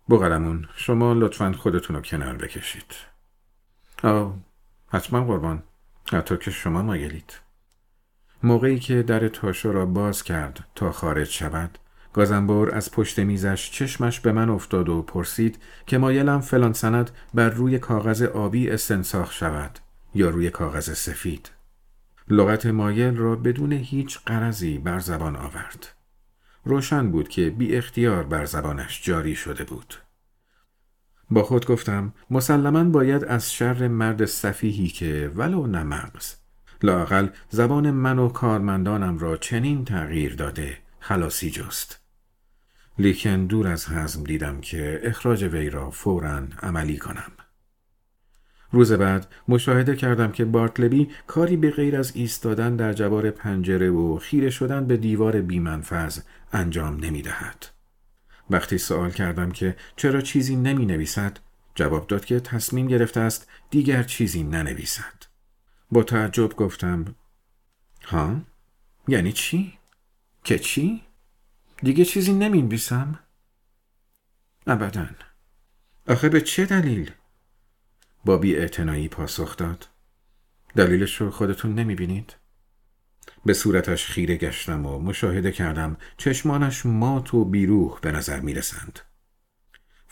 بغلمون 0.09 0.67
شما 0.75 1.13
لطفا 1.13 1.51
خودتون 1.51 1.95
رو 1.95 2.01
کنار 2.01 2.37
بکشید. 2.37 2.95
آه 4.03 4.37
حتما 4.87 5.23
قربان. 5.23 5.63
حتی 6.11 6.37
که 6.37 6.51
شما 6.51 6.81
مایلید. 6.81 7.39
موقعی 8.43 8.79
که 8.79 9.03
در 9.03 9.27
تاشو 9.27 9.71
را 9.71 9.85
باز 9.85 10.23
کرد 10.23 10.67
تا 10.75 10.91
خارج 10.91 11.27
شود 11.27 11.77
گازنبور 12.13 12.75
از 12.75 12.91
پشت 12.91 13.19
میزش 13.19 13.71
چشمش 13.71 14.19
به 14.19 14.31
من 14.31 14.49
افتاد 14.49 14.89
و 14.89 15.01
پرسید 15.01 15.57
که 15.85 15.97
مایلم 15.97 16.41
فلان 16.41 16.73
سند 16.73 17.11
بر 17.33 17.49
روی 17.49 17.79
کاغذ 17.79 18.21
آبی 18.21 18.69
استنساخ 18.69 19.31
شود 19.31 19.79
یا 20.15 20.29
روی 20.29 20.49
کاغذ 20.49 20.93
سفید. 20.93 21.51
لغت 22.27 22.65
مایل 22.65 23.17
را 23.17 23.35
بدون 23.35 23.71
هیچ 23.71 24.19
قرضی 24.25 24.77
بر 24.77 24.99
زبان 24.99 25.35
آورد. 25.35 25.87
روشن 26.65 27.11
بود 27.11 27.29
که 27.29 27.49
بی 27.49 27.75
اختیار 27.75 28.23
بر 28.23 28.45
زبانش 28.45 29.03
جاری 29.03 29.35
شده 29.35 29.63
بود. 29.63 29.95
با 31.29 31.43
خود 31.43 31.65
گفتم 31.65 32.13
مسلما 32.29 32.83
باید 32.83 33.25
از 33.25 33.53
شر 33.53 33.87
مرد 33.87 34.25
صفیحی 34.25 34.87
که 34.87 35.31
ولو 35.35 35.67
نمغز 35.67 36.35
لاقل 36.83 37.27
زبان 37.49 37.91
من 37.91 38.19
و 38.19 38.29
کارمندانم 38.29 39.17
را 39.17 39.37
چنین 39.37 39.85
تغییر 39.85 40.35
داده 40.35 40.77
خلاصی 40.99 41.51
جست. 41.51 42.00
لیکن 42.99 43.45
دور 43.45 43.67
از 43.67 43.89
حزم 43.89 44.23
دیدم 44.23 44.61
که 44.61 45.01
اخراج 45.03 45.43
وی 45.43 45.69
را 45.69 45.89
فورا 45.89 46.47
عملی 46.63 46.97
کنم. 46.97 47.31
روز 48.71 48.91
بعد 48.91 49.27
مشاهده 49.47 49.95
کردم 49.95 50.31
که 50.31 50.45
بارتلبی 50.45 51.09
کاری 51.27 51.57
به 51.57 51.71
غیر 51.71 51.97
از 51.97 52.11
ایستادن 52.15 52.75
در 52.75 52.93
جوار 52.93 53.31
پنجره 53.31 53.89
و 53.89 54.17
خیره 54.17 54.49
شدن 54.49 54.87
به 54.87 54.97
دیوار 54.97 55.41
بیمنفذ 55.41 56.19
انجام 56.53 57.05
نمی 57.05 57.21
دهد. 57.21 57.65
وقتی 58.49 58.77
سوال 58.77 59.11
کردم 59.11 59.51
که 59.51 59.75
چرا 59.95 60.21
چیزی 60.21 60.55
نمی 60.55 60.85
نویسد 60.85 61.37
جواب 61.75 62.07
داد 62.07 62.25
که 62.25 62.39
تصمیم 62.39 62.87
گرفته 62.87 63.19
است 63.19 63.49
دیگر 63.69 64.03
چیزی 64.03 64.43
ننویسد. 64.43 65.23
با 65.91 66.03
تعجب 66.03 66.55
گفتم 66.55 67.05
ها؟ 68.05 68.35
یعنی 69.07 69.31
چی؟ 69.31 69.73
که 70.43 70.59
چی؟ 70.59 71.01
دیگه 71.83 72.05
چیزی 72.05 72.33
نمی‌نویسم؟ 72.33 73.19
ابدا 74.67 75.09
آخه 76.07 76.29
به 76.29 76.41
چه 76.41 76.65
دلیل؟ 76.65 77.11
با 78.25 78.37
بی 78.37 78.67
پاسخ 79.07 79.57
داد 79.57 79.87
دلیلش 80.75 81.21
رو 81.21 81.31
خودتون 81.31 81.75
نمی‌بینید؟ 81.75 82.35
به 83.45 83.53
صورتش 83.53 84.05
خیره 84.05 84.35
گشتم 84.35 84.85
و 84.85 84.99
مشاهده 84.99 85.51
کردم 85.51 85.97
چشمانش 86.17 86.85
مات 86.85 87.33
و 87.33 87.45
بیروح 87.45 87.99
به 87.99 88.11
نظر 88.11 88.39
می‌رسند. 88.39 88.99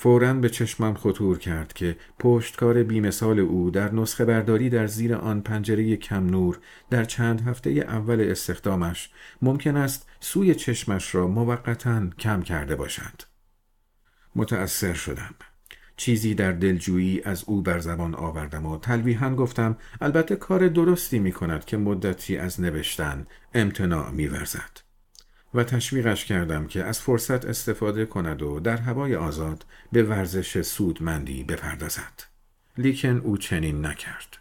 فورا 0.02 0.34
به 0.34 0.50
چشمم 0.50 0.94
خطور 0.94 1.38
کرد 1.38 1.74
که 1.74 1.96
پشتکار 2.20 2.84
بیمثال 2.84 3.40
او 3.40 3.72
در 3.72 3.94
نسخه 3.94 4.26
برداری 4.26 4.70
در 4.70 4.88
زیر 4.88 5.16
آن 5.16 5.42
پنجره 5.42 5.96
کم 5.96 6.26
نور 6.26 6.60
در 6.90 7.04
چند 7.04 7.42
هفته 7.42 7.70
اول 7.70 8.28
استخدامش 8.32 9.10
ممکن 9.42 9.78
است 9.78 10.10
سوی 10.20 10.56
چشمش 10.56 11.16
را 11.16 11.28
موقتا 11.28 12.10
کم 12.20 12.42
کرده 12.42 12.76
باشد. 12.76 13.22
متأثر 14.36 14.94
شدم. 14.94 15.36
چیزی 15.98 16.34
در 16.34 16.52
دلجویی 16.52 17.22
از 17.26 17.44
او 17.48 17.62
بر 17.62 17.80
زبان 17.80 18.16
آوردم 18.16 18.66
و 18.66 18.78
تلویحا 18.78 19.36
گفتم 19.36 19.78
البته 20.02 20.36
کار 20.36 20.68
درستی 20.68 21.20
می 21.20 21.32
کند 21.32 21.66
که 21.66 21.78
مدتی 21.78 22.38
از 22.38 22.62
نوشتن 22.62 23.28
امتناع 23.54 24.12
می 24.12 24.28
ورزد. 24.28 24.89
و 25.54 25.64
تشویقش 25.64 26.26
کردم 26.26 26.68
که 26.68 26.84
از 26.84 27.02
فرصت 27.02 27.46
استفاده 27.46 28.06
کند 28.06 28.42
و 28.42 28.60
در 28.60 28.78
هوای 28.78 29.16
آزاد 29.16 29.66
به 29.92 30.04
ورزش 30.04 30.62
سودمندی 30.62 31.44
بپردازد. 31.44 32.24
لیکن 32.78 33.18
او 33.18 33.38
چنین 33.38 33.86
نکرد. 33.86 34.38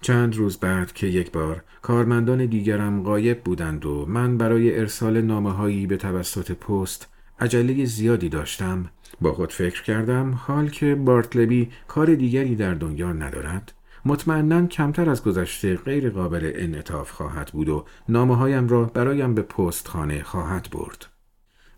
چند 0.00 0.36
روز 0.36 0.56
بعد 0.56 0.92
که 0.92 1.06
یک 1.06 1.32
بار 1.32 1.62
کارمندان 1.82 2.46
دیگرم 2.46 3.02
غایب 3.02 3.42
بودند 3.42 3.86
و 3.86 4.06
من 4.06 4.38
برای 4.38 4.78
ارسال 4.78 5.20
نامه 5.20 5.52
هایی 5.52 5.86
به 5.86 5.96
توسط 5.96 6.52
پست 6.52 7.08
عجله 7.40 7.84
زیادی 7.84 8.28
داشتم 8.28 8.90
با 9.20 9.32
خود 9.32 9.52
فکر 9.52 9.82
کردم 9.82 10.34
حال 10.34 10.68
که 10.68 10.94
بارتلبی 10.94 11.70
کار 11.88 12.14
دیگری 12.14 12.56
در 12.56 12.74
دنیا 12.74 13.12
ندارد 13.12 13.72
مطمئنا 14.04 14.66
کمتر 14.66 15.10
از 15.10 15.24
گذشته 15.24 15.76
غیر 15.76 16.10
قابل 16.10 16.52
انعطاف 16.54 17.10
خواهد 17.10 17.50
بود 17.52 17.68
و 17.68 17.86
نامه 18.08 18.36
هایم 18.36 18.68
را 18.68 18.84
برایم 18.84 19.34
به 19.34 19.42
پست 19.42 19.88
خانه 19.88 20.22
خواهد 20.22 20.68
برد. 20.72 21.06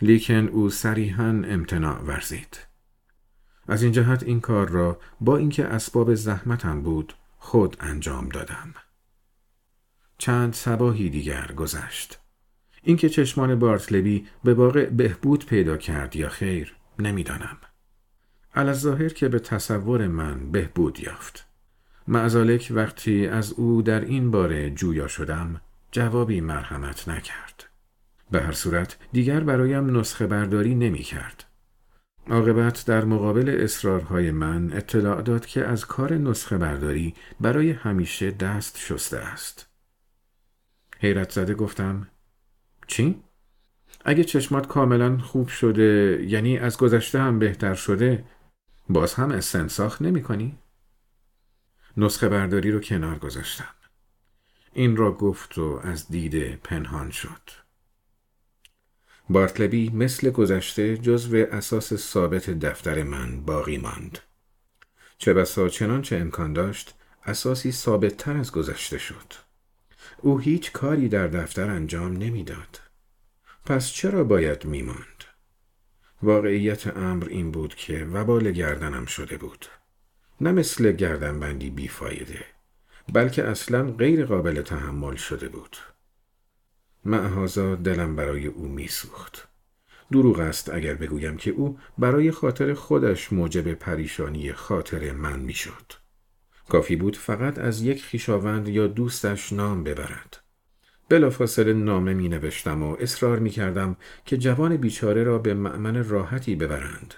لیکن 0.03 0.49
او 0.49 0.71
صریحا 0.71 1.29
امتناع 1.29 2.01
ورزید. 2.03 2.59
از 3.69 3.83
این 3.83 3.93
جهت 3.93 4.23
این 4.23 4.41
کار 4.41 4.69
را 4.69 4.99
با 5.21 5.37
اینکه 5.37 5.65
اسباب 5.65 6.15
زحمتم 6.15 6.83
بود 6.83 7.15
خود 7.39 7.77
انجام 7.81 8.29
دادم. 8.29 8.75
چند 10.19 10.53
سباهی 10.53 11.11
دیگر 11.11 11.53
گذشت. 11.57 12.19
اینکه 12.83 13.09
چشمان 13.09 13.59
بارتلبی 13.59 14.27
به 14.45 14.55
واقع 14.55 14.91
بهبود 14.91 15.47
پیدا 15.47 15.77
کرد 15.77 16.17
یا 16.17 16.29
خیر 16.29 16.77
نمی‌دانم. 16.99 17.57
ظاهر 18.73 19.09
که 19.09 19.29
به 19.29 19.39
تصور 19.39 20.07
من 20.07 20.51
بهبود 20.51 21.01
یافت. 21.01 21.52
معزالک 22.09 22.73
وقتی 22.75 23.27
از 23.27 23.53
او 23.53 23.83
در 23.83 24.01
این 24.01 24.31
باره 24.31 24.71
جویا 24.71 25.09
شدم 25.09 25.61
جوابی 25.91 26.41
مرحمت 26.41 27.09
نکرد. 27.09 27.65
به 28.31 28.43
هر 28.43 28.53
صورت 28.53 28.97
دیگر 29.13 29.41
برایم 29.41 29.99
نسخه 29.99 30.27
برداری 30.27 30.75
نمی 30.75 31.03
کرد. 31.03 31.45
عاقبت 32.31 32.85
در 32.87 33.05
مقابل 33.05 33.59
اصرارهای 33.61 34.31
من 34.31 34.73
اطلاع 34.73 35.23
داد 35.23 35.47
که 35.47 35.65
از 35.65 35.87
کار 35.87 36.15
نسخه 36.15 36.59
برداری 36.59 37.15
برای 37.41 37.71
همیشه 37.71 38.31
دست 38.31 38.79
شسته 38.79 39.19
است. 39.19 39.69
حیرت 40.99 41.31
زده 41.31 41.55
گفتم 41.55 42.09
چی؟ 42.87 43.23
اگه 44.05 44.25
چشمات 44.25 44.67
کاملا 44.67 45.19
خوب 45.19 45.49
شده 45.49 46.23
یعنی 46.29 46.59
از 46.59 46.77
گذشته 46.77 47.21
هم 47.21 47.39
بهتر 47.39 47.75
شده 47.75 48.25
باز 48.89 49.15
هم 49.15 49.31
استنساخ 49.31 50.03
نمی 50.03 50.23
کنی؟ 50.23 50.59
نسخه 51.97 52.29
برداری 52.29 52.71
رو 52.71 52.81
کنار 52.81 53.19
گذاشتم. 53.19 53.75
این 54.73 54.97
را 54.97 55.13
گفت 55.13 55.59
و 55.59 55.81
از 55.85 56.09
دیده 56.09 56.61
پنهان 56.65 57.11
شد. 57.11 57.51
بارتلبی 59.31 59.91
مثل 59.91 60.31
گذشته 60.31 60.97
جزو 60.97 61.37
اساس 61.37 61.95
ثابت 61.95 62.51
دفتر 62.51 63.03
من 63.03 63.41
باقی 63.41 63.79
ماند. 63.79 64.19
چه 65.19 65.33
بسا 65.33 65.69
چنانچه 65.69 66.17
امکان 66.17 66.53
داشت 66.53 66.95
اساسی 67.25 67.73
ثابت 67.73 68.17
تر 68.17 68.37
از 68.37 68.53
گذشته 68.53 68.99
شد. 68.99 69.33
او 70.19 70.39
هیچ 70.39 70.73
کاری 70.73 71.09
در 71.09 71.27
دفتر 71.27 71.71
انجام 71.71 72.17
نمی‌داد. 72.17 72.81
پس 73.65 73.91
چرا 73.91 74.25
باید 74.25 74.65
میماند؟ 74.65 75.25
واقعیت 76.23 76.97
امر 76.97 77.29
این 77.29 77.51
بود 77.51 77.75
که 77.75 78.05
وبال 78.05 78.51
گردنم 78.51 79.07
شده 79.07 79.37
بود. 79.37 79.67
نه 80.43 80.53
مثل 80.53 80.93
گردنبندی 80.93 81.71
بیفایده 81.71 82.45
بلکه 83.13 83.45
اصلا 83.45 83.91
غیر 83.91 84.25
قابل 84.25 84.63
تحمل 84.63 85.15
شده 85.17 85.49
بود. 85.49 85.77
معهازا 87.05 87.75
دلم 87.75 88.17
برای 88.17 88.47
او 88.47 88.69
میسوخت. 88.69 89.49
دروغ 90.13 90.39
است 90.39 90.75
اگر 90.75 90.95
بگویم 90.95 91.37
که 91.37 91.51
او 91.51 91.79
برای 91.99 92.31
خاطر 92.31 92.75
خودش 92.75 93.33
موجب 93.33 93.75
پریشانی 93.75 94.53
خاطر 94.53 95.13
من 95.13 95.41
می‌شد. 95.41 95.93
کافی 96.69 96.97
بود 96.97 97.17
فقط 97.17 97.59
از 97.59 97.83
یک 97.83 98.03
خیشاوند 98.03 98.69
یا 98.69 98.87
دوستش 98.87 99.53
نام 99.53 99.85
ببرد. 99.85 100.43
بلافاصله 101.09 101.73
نامه 101.73 102.15
می 102.15 102.29
نوشتم 102.29 102.83
و 102.83 102.97
اصرار 103.01 103.39
می 103.39 103.51
کردم 103.51 103.97
که 104.25 104.39
جوان 104.39 104.77
بیچاره 104.77 105.25
را 105.25 105.39
به 105.39 105.55
معمن 105.55 106.09
راحتی 106.09 106.57
ببرند. 106.57 107.15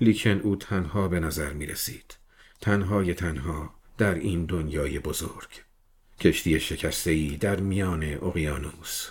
لیکن 0.00 0.40
او 0.40 0.56
تنها 0.56 1.08
به 1.08 1.20
نظر 1.20 1.52
می 1.52 1.66
رسید. 1.66 2.19
تنهای 2.60 3.14
تنها 3.14 3.74
در 3.98 4.14
این 4.14 4.44
دنیای 4.44 4.98
بزرگ. 4.98 5.48
کشتی 6.20 6.60
شکسته 6.60 7.36
در 7.40 7.60
میان 7.60 8.02
اقیانوس. 8.22 9.10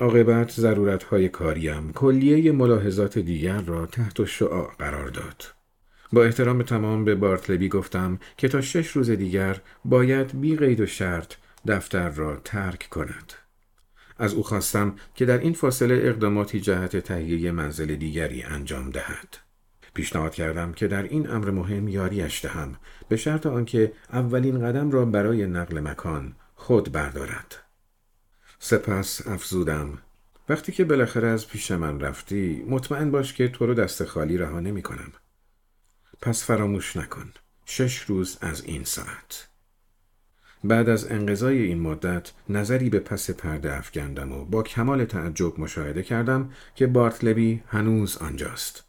عاقبت 0.00 0.50
ضرورتهای 0.50 1.28
کاریم 1.28 1.92
کلیه 1.92 2.52
ملاحظات 2.52 3.18
دیگر 3.18 3.60
را 3.60 3.86
تحت 3.86 4.24
شعاع 4.24 4.74
قرار 4.78 5.08
داد. 5.08 5.44
با 6.12 6.24
احترام 6.24 6.62
تمام 6.62 7.04
به 7.04 7.14
بارتلبی 7.14 7.68
گفتم 7.68 8.18
که 8.36 8.48
تا 8.48 8.60
شش 8.60 8.88
روز 8.88 9.10
دیگر 9.10 9.60
باید 9.84 10.40
بی 10.40 10.56
قید 10.56 10.80
و 10.80 10.86
شرط 10.86 11.34
دفتر 11.68 12.08
را 12.08 12.36
ترک 12.36 12.88
کند. 12.90 13.32
از 14.18 14.34
او 14.34 14.42
خواستم 14.42 14.94
که 15.14 15.24
در 15.24 15.38
این 15.38 15.52
فاصله 15.52 16.00
اقداماتی 16.02 16.60
جهت 16.60 16.96
تهیه 16.96 17.50
منزل 17.50 17.96
دیگری 17.96 18.42
انجام 18.42 18.90
دهد. 18.90 19.45
پیشنهاد 19.96 20.34
کردم 20.34 20.72
که 20.72 20.88
در 20.88 21.02
این 21.02 21.30
امر 21.30 21.50
مهم 21.50 21.88
یاریش 21.88 22.44
دهم 22.44 22.76
به 23.08 23.16
شرط 23.16 23.46
آنکه 23.46 23.92
اولین 24.12 24.60
قدم 24.60 24.90
را 24.90 25.04
برای 25.04 25.46
نقل 25.46 25.80
مکان 25.80 26.36
خود 26.54 26.92
بردارد. 26.92 27.56
سپس 28.58 29.26
افزودم 29.26 29.98
وقتی 30.48 30.72
که 30.72 30.84
بالاخره 30.84 31.28
از 31.28 31.48
پیش 31.48 31.70
من 31.70 32.00
رفتی 32.00 32.64
مطمئن 32.68 33.10
باش 33.10 33.32
که 33.32 33.48
تو 33.48 33.66
رو 33.66 33.74
دست 33.74 34.04
خالی 34.04 34.38
رها 34.38 34.60
نمی 34.60 34.82
کنم. 34.82 35.12
پس 36.22 36.44
فراموش 36.44 36.96
نکن. 36.96 37.32
شش 37.64 37.98
روز 37.98 38.38
از 38.40 38.64
این 38.64 38.84
ساعت. 38.84 39.48
بعد 40.64 40.88
از 40.88 41.12
انقضای 41.12 41.62
این 41.62 41.80
مدت 41.80 42.32
نظری 42.48 42.90
به 42.90 43.00
پس 43.00 43.30
پرده 43.30 43.76
افکندم 43.76 44.32
و 44.32 44.44
با 44.44 44.62
کمال 44.62 45.04
تعجب 45.04 45.60
مشاهده 45.60 46.02
کردم 46.02 46.50
که 46.74 46.86
بارتلبی 46.86 47.62
هنوز 47.68 48.16
آنجاست. 48.16 48.85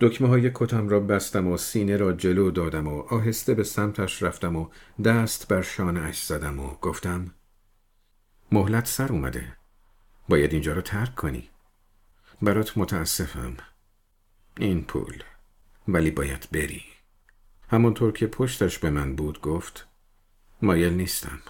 دکمه 0.00 0.28
های 0.28 0.50
کتم 0.54 0.88
را 0.88 1.00
بستم 1.00 1.46
و 1.46 1.56
سینه 1.56 1.96
را 1.96 2.12
جلو 2.12 2.50
دادم 2.50 2.86
و 2.86 3.00
آهسته 3.00 3.54
به 3.54 3.64
سمتش 3.64 4.22
رفتم 4.22 4.56
و 4.56 4.68
دست 5.04 5.48
بر 5.48 5.66
اش 5.80 6.24
زدم 6.24 6.60
و 6.60 6.74
گفتم 6.74 7.34
مهلت 8.52 8.86
سر 8.86 9.12
اومده. 9.12 9.56
باید 10.28 10.52
اینجا 10.52 10.72
رو 10.72 10.80
ترک 10.80 11.14
کنی. 11.14 11.50
برات 12.42 12.78
متاسفم. 12.78 13.56
این 14.58 14.84
پول. 14.84 15.22
ولی 15.88 16.10
باید 16.10 16.48
بری. 16.52 16.84
همونطور 17.68 18.12
که 18.12 18.26
پشتش 18.26 18.78
به 18.78 18.90
من 18.90 19.16
بود 19.16 19.40
گفت 19.40 19.86
مایل 20.62 20.92
نیستم. 20.92 21.40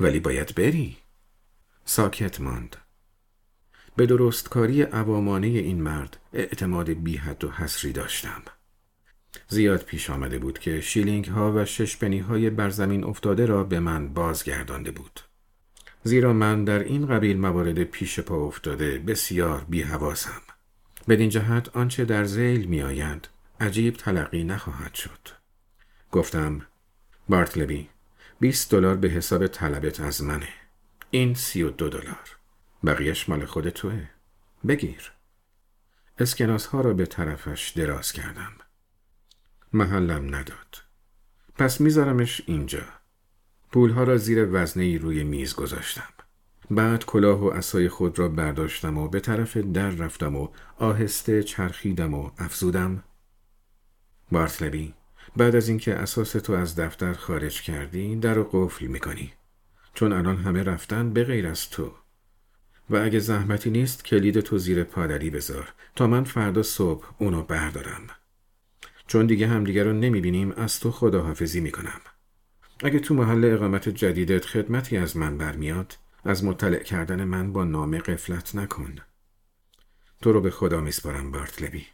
ولی 0.00 0.20
باید 0.20 0.54
بری. 0.54 0.96
ساکت 1.84 2.40
ماند. 2.40 2.76
به 3.96 4.06
درستکاری 4.06 4.82
عوامانه 4.82 5.46
این 5.46 5.82
مرد 5.82 6.16
اعتماد 6.32 6.90
بیحد 6.90 7.44
و 7.44 7.50
حسری 7.50 7.92
داشتم. 7.92 8.42
زیاد 9.48 9.84
پیش 9.84 10.10
آمده 10.10 10.38
بود 10.38 10.58
که 10.58 10.80
شیلینگ 10.80 11.24
ها 11.24 11.52
و 11.56 11.64
ششپنی 11.64 12.18
های 12.18 12.50
بر 12.50 12.70
زمین 12.70 13.04
افتاده 13.04 13.46
را 13.46 13.64
به 13.64 13.80
من 13.80 14.08
بازگردانده 14.08 14.90
بود. 14.90 15.20
زیرا 16.02 16.32
من 16.32 16.64
در 16.64 16.78
این 16.78 17.06
قبیل 17.06 17.38
موارد 17.38 17.84
پیش 17.84 18.20
پا 18.20 18.46
افتاده 18.46 18.98
بسیار 18.98 19.66
بیحواسم. 19.68 20.42
بدین 21.08 21.28
جهت 21.28 21.76
آنچه 21.76 22.04
در 22.04 22.24
زیل 22.24 22.64
می 22.64 22.82
آید 22.82 23.28
عجیب 23.60 23.96
تلقی 23.96 24.44
نخواهد 24.44 24.94
شد. 24.94 25.28
گفتم 26.12 26.62
بارتلبی 27.28 27.88
20 28.40 28.70
دلار 28.70 28.96
به 28.96 29.08
حساب 29.08 29.46
طلبت 29.46 30.00
از 30.00 30.22
منه. 30.22 30.48
این 31.10 31.34
32 31.34 31.88
دلار. 31.88 32.36
بقیهش 32.84 33.28
مال 33.28 33.44
خود 33.44 33.68
توه. 33.68 34.08
بگیر. 34.68 35.12
اسکناس 36.18 36.66
ها 36.66 36.80
را 36.80 36.94
به 36.94 37.06
طرفش 37.06 37.70
دراز 37.76 38.12
کردم. 38.12 38.52
محلم 39.72 40.34
نداد. 40.34 40.82
پس 41.54 41.80
میذارمش 41.80 42.42
اینجا. 42.46 42.84
پولها 43.72 44.02
را 44.02 44.16
زیر 44.16 44.48
وزنه 44.52 44.98
روی 44.98 45.24
میز 45.24 45.54
گذاشتم. 45.54 46.08
بعد 46.70 47.04
کلاه 47.04 47.40
و 47.40 47.46
اسای 47.46 47.88
خود 47.88 48.18
را 48.18 48.28
برداشتم 48.28 48.98
و 48.98 49.08
به 49.08 49.20
طرف 49.20 49.56
در 49.56 49.90
رفتم 49.90 50.36
و 50.36 50.48
آهسته 50.78 51.42
چرخیدم 51.42 52.14
و 52.14 52.30
افزودم 52.38 53.02
بارتلبی 54.32 54.94
بعد 55.36 55.56
از 55.56 55.68
اینکه 55.68 55.94
اساس 55.94 56.32
تو 56.32 56.52
از 56.52 56.76
دفتر 56.76 57.12
خارج 57.12 57.62
کردی 57.62 58.16
در 58.16 58.38
و 58.38 58.48
قفل 58.52 58.86
می‌کنی 58.86 59.32
چون 59.94 60.12
الان 60.12 60.36
همه 60.36 60.62
رفتن 60.62 61.12
به 61.12 61.24
غیر 61.24 61.46
از 61.46 61.70
تو 61.70 61.92
و 62.90 62.96
اگه 62.96 63.18
زحمتی 63.18 63.70
نیست 63.70 64.04
کلید 64.04 64.40
تو 64.40 64.58
زیر 64.58 64.84
پادری 64.84 65.30
بذار 65.30 65.72
تا 65.96 66.06
من 66.06 66.24
فردا 66.24 66.62
صبح 66.62 67.06
اونو 67.18 67.42
بردارم. 67.42 68.06
چون 69.06 69.26
دیگه 69.26 69.46
همدیگه 69.46 69.84
رو 69.84 69.92
نمی‌بینیم 69.92 70.52
از 70.52 70.80
تو 70.80 70.90
خداحافظی 70.90 71.60
می‌کنم. 71.60 72.00
اگه 72.80 72.98
تو 72.98 73.14
محل 73.14 73.44
اقامت 73.44 73.88
جدیدت 73.88 74.44
خدمتی 74.44 74.96
از 74.96 75.16
من 75.16 75.38
برمیاد 75.38 75.96
از 76.24 76.44
مطلع 76.44 76.82
کردن 76.82 77.24
من 77.24 77.52
با 77.52 77.64
نامه 77.64 77.98
قفلت 77.98 78.54
نکن. 78.54 78.94
تو 80.22 80.32
رو 80.32 80.40
به 80.40 80.50
خدا 80.50 80.80
میسپارم 80.80 81.30
بارتلبی 81.30 81.86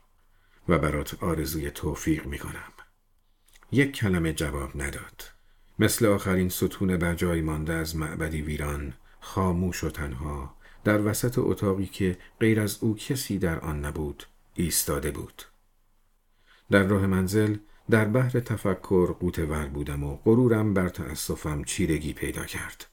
و 0.68 0.78
برات 0.78 1.22
آرزوی 1.22 1.70
توفیق 1.70 2.26
می‌کنم. 2.26 2.72
یک 3.72 3.92
کلمه 3.92 4.32
جواب 4.32 4.82
نداد. 4.82 5.22
مثل 5.78 6.06
آخرین 6.06 6.48
ستون 6.48 6.96
بر 6.96 7.14
جای 7.14 7.40
مانده 7.40 7.72
از 7.72 7.96
معبدی 7.96 8.42
ویران 8.42 8.92
خاموش 9.20 9.84
و 9.84 9.90
تنها 9.90 10.56
در 10.84 11.06
وسط 11.06 11.38
اتاقی 11.38 11.86
که 11.86 12.16
غیر 12.40 12.60
از 12.60 12.78
او 12.80 12.96
کسی 12.96 13.38
در 13.38 13.60
آن 13.60 13.84
نبود 13.84 14.24
ایستاده 14.54 15.10
بود. 15.10 15.42
در 16.70 16.82
راه 16.82 17.06
منزل 17.06 17.56
در 17.90 18.04
بحر 18.04 18.40
تفکر 18.40 19.12
قوتور 19.12 19.66
بودم 19.66 20.04
و 20.04 20.16
غرورم 20.16 20.74
بر 20.74 20.88
تأسفم 20.88 21.64
چیرگی 21.64 22.12
پیدا 22.12 22.44
کرد. 22.44 22.86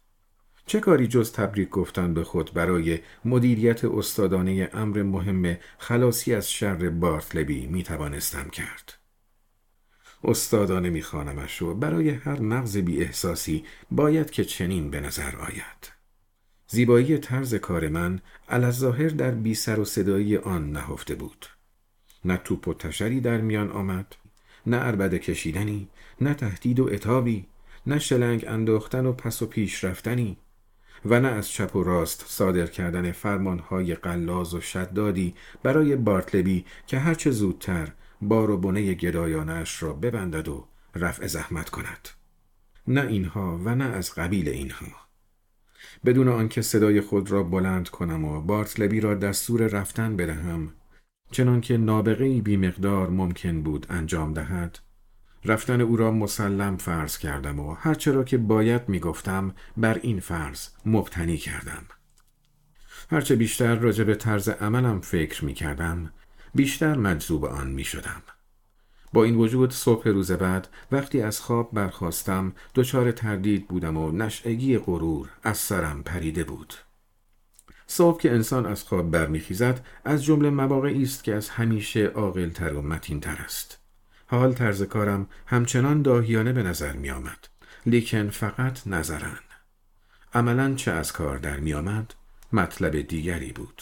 چه 0.66 0.80
کاری 0.80 1.08
جز 1.08 1.32
تبریک 1.32 1.70
گفتن 1.70 2.14
به 2.14 2.24
خود 2.24 2.54
برای 2.54 3.00
مدیریت 3.26 3.86
استادانه 3.86 4.70
امر 4.74 5.04
مهم 5.04 5.58
خلاصی 5.78 6.34
از 6.34 6.52
شر 6.52 6.90
بارتلبی 6.90 7.68
می 7.68 7.84
توانستم 7.84 8.50
کرد؟ 8.50 8.94
استادانه 10.24 10.90
میخوانمش 10.90 11.62
و 11.62 11.74
برای 11.74 12.10
هر 12.10 12.40
مغز 12.40 12.78
بی 12.78 13.02
احساسی 13.02 13.66
باید 13.92 14.30
که 14.32 14.46
چنین 14.46 14.90
به 14.90 15.00
نظر 15.00 15.36
آید. 15.36 15.99
زیبایی 16.72 17.18
طرز 17.18 17.56
کار 17.56 17.88
من 17.88 18.20
ظاهر 18.72 19.10
در 19.10 19.32
بی 19.32 19.56
سر 19.56 19.80
و 19.80 19.86
صدایی 19.86 20.38
آن 20.38 20.72
نهفته 20.72 21.16
بود. 21.16 21.46
نه 22.26 22.38
توپ 22.38 22.68
و 22.68 22.74
تشری 22.74 23.22
در 23.22 23.42
میان 23.42 23.72
آمد 23.72 24.16
نه 24.66 24.78
عربده 24.78 25.20
کشیدنی 25.20 25.88
نه 26.22 26.34
تهدید 26.34 26.80
و 26.80 26.90
اتابی 26.92 27.46
نه 27.88 28.00
شلنگ 28.00 28.46
انداختن 28.48 29.06
و 29.06 29.14
پس 29.14 29.42
و 29.42 29.46
پیش 29.46 29.84
رفتنی 29.84 30.38
و 31.06 31.20
نه 31.20 31.28
از 31.28 31.50
چپ 31.50 31.76
و 31.76 31.84
راست 31.84 32.26
صادر 32.28 32.66
کردن 32.66 33.12
فرمانهای 33.12 33.96
قلاز 33.96 34.54
و 34.54 34.62
شدادی 34.62 35.36
برای 35.64 35.96
بارتلبی 35.96 36.66
که 36.88 37.00
هرچه 37.00 37.32
زودتر 37.32 37.92
بار 38.22 38.50
و 38.50 38.58
بنه 38.58 38.94
گدایانش 38.94 39.84
را 39.84 39.94
ببندد 39.94 40.48
و 40.48 40.68
رفع 40.96 41.28
زحمت 41.28 41.70
کند. 41.70 42.10
نه 42.88 43.02
اینها 43.02 43.60
و 43.64 43.76
نه 43.76 43.86
از 43.86 44.14
قبیل 44.14 44.50
اینها. 44.50 45.09
بدون 46.06 46.28
آنکه 46.28 46.62
صدای 46.62 47.02
خود 47.02 47.32
را 47.32 47.44
بلند 47.44 47.90
کنم 47.90 48.26
و 48.26 48.42
بارتلبی 48.42 49.00
را 49.00 49.16
دستور 49.16 49.68
رفتن 49.68 50.16
بدهم 50.16 50.74
چنانکه 51.32 51.78
نابغه 51.78 52.42
بی 52.42 52.58
مقدار 52.58 53.10
ممکن 53.10 53.62
بود 53.62 53.86
انجام 53.90 54.34
دهد 54.34 54.80
رفتن 55.46 55.82
او 55.82 55.98
را 55.98 56.12
مسلم 56.12 56.78
فرض 56.78 57.18
کردم 57.18 57.60
و 57.60 57.74
هرچه 57.74 58.12
را 58.12 58.24
که 58.24 58.38
باید 58.38 58.90
می‌گفتم 58.90 59.54
بر 59.78 60.00
این 60.04 60.20
فرض 60.20 60.68
مبتنی 60.86 61.38
کردم 61.38 61.86
هرچه 63.12 63.36
بیشتر 63.36 63.76
راجع 63.76 64.04
به 64.04 64.16
طرز 64.16 64.50
عملم 64.50 65.02
فکر 65.02 65.46
می 65.46 65.54
کردم 65.54 66.12
بیشتر 66.56 66.98
مجذوب 66.98 67.46
آن 67.46 67.68
می 67.68 67.84
شدم. 67.84 68.22
با 69.14 69.24
این 69.24 69.36
وجود 69.36 69.72
صبح 69.72 70.10
روز 70.10 70.32
بعد 70.32 70.68
وقتی 70.92 71.22
از 71.22 71.40
خواب 71.40 71.70
برخواستم 71.74 72.54
دچار 72.76 73.12
تردید 73.12 73.68
بودم 73.68 73.98
و 73.98 74.12
نشعگی 74.12 74.78
غرور 74.78 75.30
از 75.44 75.58
سرم 75.58 76.04
پریده 76.04 76.44
بود. 76.44 76.74
صبح 77.88 78.22
که 78.22 78.32
انسان 78.32 78.66
از 78.66 78.84
خواب 78.84 79.12
برمیخیزد 79.12 79.86
از 80.06 80.24
جمله 80.24 80.50
مواقعی 80.50 81.04
است 81.04 81.24
که 81.24 81.36
از 81.36 81.50
همیشه 81.50 82.06
عاقلتر 82.06 82.74
و 82.74 82.82
متینتر 82.82 83.38
است. 83.46 83.80
حال 84.28 84.54
طرز 84.54 84.84
کارم 84.84 85.28
همچنان 85.46 86.02
داهیانه 86.02 86.54
به 86.54 86.64
نظر 86.64 86.94
می 86.94 87.10
آمد. 87.10 87.48
لیکن 87.86 88.30
فقط 88.30 88.88
نظرن. 88.88 89.40
عملا 90.34 90.74
چه 90.74 90.92
از 90.92 91.14
کار 91.14 91.38
در 91.38 91.60
می 91.60 91.74
آمد؟ 91.74 92.14
مطلب 92.54 93.02
دیگری 93.02 93.52
بود. 93.52 93.82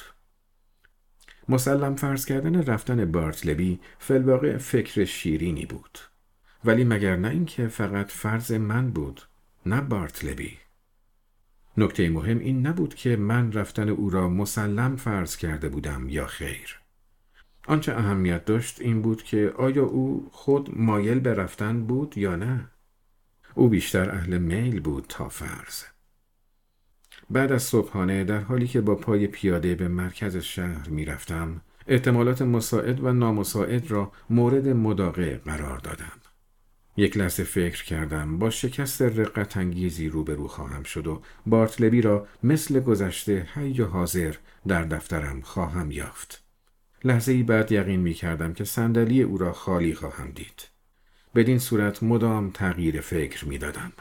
مسلم 1.50 1.96
فرض 1.96 2.26
کردن 2.26 2.64
رفتن 2.64 3.12
بارتلبی 3.12 3.80
فلواقع 4.00 4.58
فکر 4.58 5.06
شیرینی 5.06 5.66
بود. 5.66 6.00
ولی 6.66 6.84
مگر 6.84 7.16
نه 7.16 7.28
اینکه 7.28 7.68
فقط 7.68 8.12
فرض 8.12 8.52
من 8.52 8.92
بود 8.92 9.22
نه 9.66 9.82
بارتلبی. 9.82 10.58
نکته 11.78 12.10
مهم 12.10 12.40
این 12.40 12.68
نبود 12.68 12.96
که 12.96 13.16
من 13.16 13.52
رفتن 13.52 13.90
او 13.90 14.10
را 14.10 14.30
مسلم 14.30 14.96
فرض 14.96 15.38
کرده 15.38 15.70
بودم 15.70 16.10
یا 16.10 16.26
خیر. 16.26 16.80
آنچه 17.68 17.94
اهمیت 17.94 18.46
داشت 18.46 18.82
این 18.82 19.02
بود 19.02 19.24
که 19.24 19.54
آیا 19.58 19.84
او 19.84 20.30
خود 20.32 20.80
مایل 20.80 21.20
به 21.20 21.34
رفتن 21.34 21.84
بود 21.84 22.18
یا 22.18 22.36
نه؟ 22.36 22.68
او 23.56 23.70
بیشتر 23.70 24.12
اهل 24.12 24.38
میل 24.38 24.80
بود 24.80 25.06
تا 25.10 25.30
فرض. 25.30 25.84
بعد 27.30 27.52
از 27.52 27.64
صبحانه 27.64 28.24
در 28.24 28.40
حالی 28.40 28.68
که 28.68 28.82
با 28.82 28.96
پای 28.96 29.28
پیاده 29.28 29.76
به 29.76 29.88
مرکز 29.88 30.38
شهر 30.38 30.90
می 30.90 31.06
رفتم 31.06 31.62
احتمالات 31.88 32.42
مساعد 32.42 33.04
و 33.04 33.14
نامساعد 33.14 33.92
را 33.92 34.12
مورد 34.30 34.68
مداقه 34.68 35.42
قرار 35.46 35.78
دادم. 35.78 36.12
یک 36.98 37.18
لحظه 37.18 37.44
فکر 37.44 37.84
کردم 37.84 38.40
با 38.40 38.50
شکست 38.50 39.02
رقت 39.02 39.58
انگیزی 39.58 40.10
روبرو 40.10 40.48
خواهم 40.48 40.84
شد 40.84 41.08
و 41.08 41.22
بارتلبی 41.46 42.02
را 42.02 42.28
مثل 42.44 42.80
گذشته 42.80 43.48
حی 43.54 43.82
و 43.82 43.86
حاضر 43.86 44.36
در 44.68 44.84
دفترم 44.84 45.42
خواهم 45.42 45.92
یافت. 45.92 46.44
لحظه 47.04 47.32
ای 47.32 47.44
بعد 47.44 47.72
یقین 47.72 48.00
می 48.00 48.14
کردم 48.14 48.54
که 48.54 48.64
صندلی 48.64 49.24
او 49.24 49.38
را 49.38 49.54
خالی 49.54 49.94
خواهم 49.94 50.32
دید. 50.32 50.68
بدین 51.36 51.60
صورت 51.60 52.04
مدام 52.04 52.52
تغییر 52.52 53.02
فکر 53.02 53.46
می 53.46 53.58
دادم. 53.58 53.92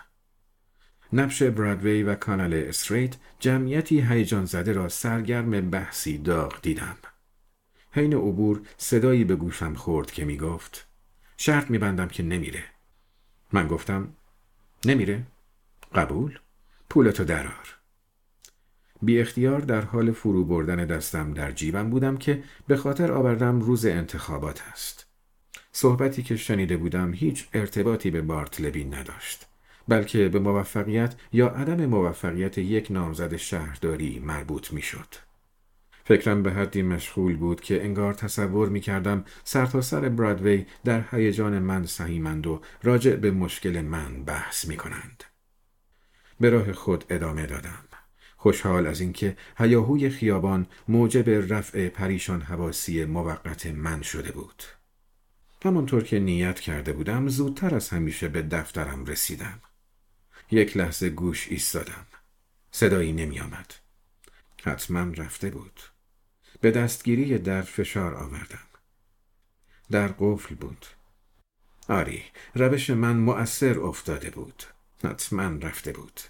نبش 1.12 1.42
برادوی 1.42 2.02
و 2.02 2.14
کانال 2.14 2.54
استریت 2.54 3.16
جمعیتی 3.40 4.00
هیجان 4.00 4.44
زده 4.44 4.72
را 4.72 4.88
سرگرم 4.88 5.70
بحثی 5.70 6.18
داغ 6.18 6.60
دیدم. 6.62 6.96
حین 7.92 8.14
عبور 8.14 8.60
صدایی 8.76 9.24
به 9.24 9.36
گوشم 9.36 9.74
خورد 9.74 10.10
که 10.10 10.24
می 10.24 10.36
گفت 10.36 10.86
شرط 11.36 11.70
می 11.70 11.78
بندم 11.78 12.08
که 12.08 12.22
نمیره. 12.22 12.64
من 13.52 13.68
گفتم 13.68 14.08
نمیره؟ 14.84 15.22
قبول؟ 15.94 16.38
پولتو 16.90 17.24
درار. 17.24 17.76
بی 19.02 19.20
اختیار 19.20 19.60
در 19.60 19.80
حال 19.80 20.12
فرو 20.12 20.44
بردن 20.44 20.84
دستم 20.84 21.34
در 21.34 21.52
جیبم 21.52 21.90
بودم 21.90 22.16
که 22.16 22.42
به 22.66 22.76
خاطر 22.76 23.12
آوردم 23.12 23.60
روز 23.60 23.86
انتخابات 23.86 24.62
است. 24.72 25.06
صحبتی 25.72 26.22
که 26.22 26.36
شنیده 26.36 26.76
بودم 26.76 27.12
هیچ 27.12 27.48
ارتباطی 27.52 28.10
به 28.10 28.22
بارتلبی 28.22 28.84
نداشت. 28.84 29.46
بلکه 29.88 30.28
به 30.28 30.38
موفقیت 30.38 31.14
یا 31.32 31.48
عدم 31.48 31.86
موفقیت 31.86 32.58
یک 32.58 32.86
نامزد 32.90 33.36
شهرداری 33.36 34.18
مربوط 34.18 34.72
می 34.72 34.82
شد. 34.82 35.14
فکرم 36.04 36.42
به 36.42 36.52
حدی 36.52 36.82
مشغول 36.82 37.36
بود 37.36 37.60
که 37.60 37.84
انگار 37.84 38.14
تصور 38.14 38.68
می 38.68 38.80
کردم 38.80 39.24
سرتاسر 39.44 40.00
سر 40.00 40.08
برادوی 40.08 40.66
در 40.84 41.04
هیجان 41.10 41.58
من 41.58 41.86
سهیمند 41.86 42.46
و 42.46 42.60
راجع 42.82 43.16
به 43.16 43.30
مشکل 43.30 43.80
من 43.80 44.22
بحث 44.22 44.68
می 44.68 44.76
کنند. 44.76 45.24
به 46.40 46.50
راه 46.50 46.72
خود 46.72 47.04
ادامه 47.10 47.46
دادم. 47.46 47.84
خوشحال 48.36 48.86
از 48.86 49.00
اینکه 49.00 49.36
هیاهوی 49.58 50.10
خیابان 50.10 50.66
موجب 50.88 51.52
رفع 51.52 51.88
پریشان 51.88 52.40
حواسی 52.40 53.04
موقت 53.04 53.66
من 53.66 54.02
شده 54.02 54.32
بود. 54.32 54.62
همانطور 55.64 56.02
که 56.02 56.18
نیت 56.18 56.60
کرده 56.60 56.92
بودم 56.92 57.28
زودتر 57.28 57.74
از 57.74 57.88
همیشه 57.88 58.28
به 58.28 58.42
دفترم 58.42 59.04
رسیدم. 59.04 59.60
یک 60.50 60.76
لحظه 60.76 61.10
گوش 61.10 61.48
ایستادم. 61.48 62.06
صدایی 62.70 63.12
نمی 63.12 63.40
آمد. 63.40 63.74
حتما 64.62 65.12
رفته 65.12 65.50
بود. 65.50 65.80
به 66.60 66.70
دستگیری 66.70 67.38
در 67.38 67.62
فشار 67.62 68.14
آوردم. 68.14 68.66
در 69.90 70.08
قفل 70.08 70.54
بود. 70.54 70.86
آری 71.88 72.22
روش 72.54 72.90
من 72.90 73.16
مؤثر 73.16 73.78
افتاده 73.80 74.30
بود. 74.30 74.62
حتما 75.04 75.42
رفته 75.42 75.92
بود. 75.92 76.20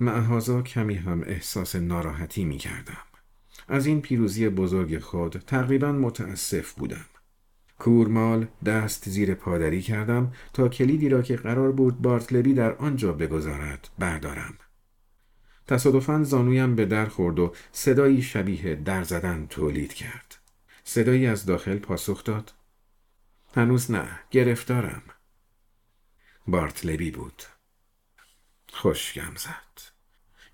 معهازا 0.00 0.62
کمی 0.62 0.94
هم 0.94 1.22
احساس 1.26 1.76
ناراحتی 1.76 2.44
می 2.44 2.58
کردم. 2.58 3.06
از 3.68 3.86
این 3.86 4.02
پیروزی 4.02 4.48
بزرگ 4.48 4.98
خود 4.98 5.32
تقریبا 5.46 5.92
متاسف 5.92 6.72
بودم. 6.72 7.04
کورمال 7.82 8.46
دست 8.66 9.08
زیر 9.08 9.34
پادری 9.34 9.82
کردم 9.82 10.32
تا 10.52 10.68
کلیدی 10.68 11.08
را 11.08 11.22
که 11.22 11.36
قرار 11.36 11.72
بود 11.72 12.02
بارتلبی 12.02 12.54
در 12.54 12.72
آنجا 12.72 13.12
بگذارد 13.12 13.88
بردارم. 13.98 14.54
تصادفاً 15.66 16.24
زانویم 16.24 16.76
به 16.76 16.86
در 16.86 17.06
خورد 17.06 17.38
و 17.38 17.54
صدایی 17.72 18.22
شبیه 18.22 18.74
در 18.74 19.04
زدن 19.04 19.46
تولید 19.50 19.94
کرد. 19.94 20.36
صدایی 20.84 21.26
از 21.26 21.46
داخل 21.46 21.78
پاسخ 21.78 22.24
داد. 22.24 22.52
هنوز 23.54 23.90
نه، 23.90 24.08
گرفتارم. 24.30 25.02
بارتلبی 26.46 27.10
بود. 27.10 27.42
خوشگم 28.72 29.34
زد. 29.36 29.92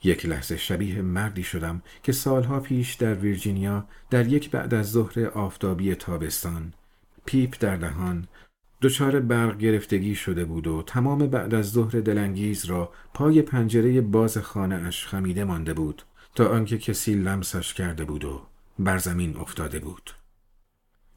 یک 0.03 0.27
لحظه 0.27 0.57
شبیه 0.57 1.03
مردی 1.03 1.43
شدم 1.43 1.83
که 2.03 2.13
سالها 2.13 2.61
پیش 2.61 2.95
در 2.95 3.15
ویرجینیا 3.15 3.89
در 4.11 4.27
یک 4.27 4.51
بعد 4.51 4.75
از 4.75 4.91
ظهر 4.91 5.27
آفتابی 5.27 5.95
تابستان 5.95 6.75
پیپ 7.29 7.55
در 7.61 7.77
دهان 7.77 8.29
دچار 8.83 9.21
برق 9.21 9.59
گرفتگی 9.59 10.15
شده 10.15 10.45
بود 10.45 10.67
و 10.67 10.83
تمام 10.87 11.19
بعد 11.27 11.55
از 11.55 11.71
ظهر 11.71 12.01
دلانگیز 12.01 12.65
را 12.65 12.93
پای 13.15 13.43
پنجره 13.43 14.01
باز 14.01 14.39
خانه 14.39 14.75
اش 14.75 15.07
خمیده 15.07 15.45
مانده 15.45 15.75
بود 15.75 16.03
تا 16.35 16.49
آنکه 16.49 16.79
کسی 16.79 17.15
لمسش 17.15 17.75
کرده 17.75 18.05
بود 18.05 18.25
و 18.25 18.43
بر 18.79 18.99
زمین 18.99 19.37
افتاده 19.37 19.79
بود. 19.79 20.11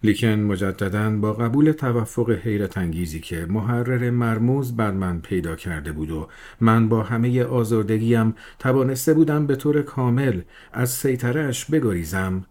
لیکن 0.04 0.28
مجددا 0.28 1.10
با 1.10 1.34
قبول 1.34 1.72
توفق 1.72 2.30
حیرت 2.30 2.78
انگیزی 2.78 3.20
که 3.20 3.46
محرر 3.50 4.10
مرموز 4.10 4.76
بر 4.76 4.92
من 4.92 5.22
پیدا 5.22 5.56
کرده 5.56 5.92
بود 5.92 6.12
و 6.12 6.28
من 6.62 6.90
با 6.90 7.04
همه 7.04 7.44
آزردگیم 7.44 8.36
توانسته 8.60 9.14
بودم 9.14 9.48
به 9.48 9.56
طور 9.56 9.82
کامل 9.82 10.42
از 10.74 10.90
سیطرش 10.90 11.66
بگریزم 11.66 12.46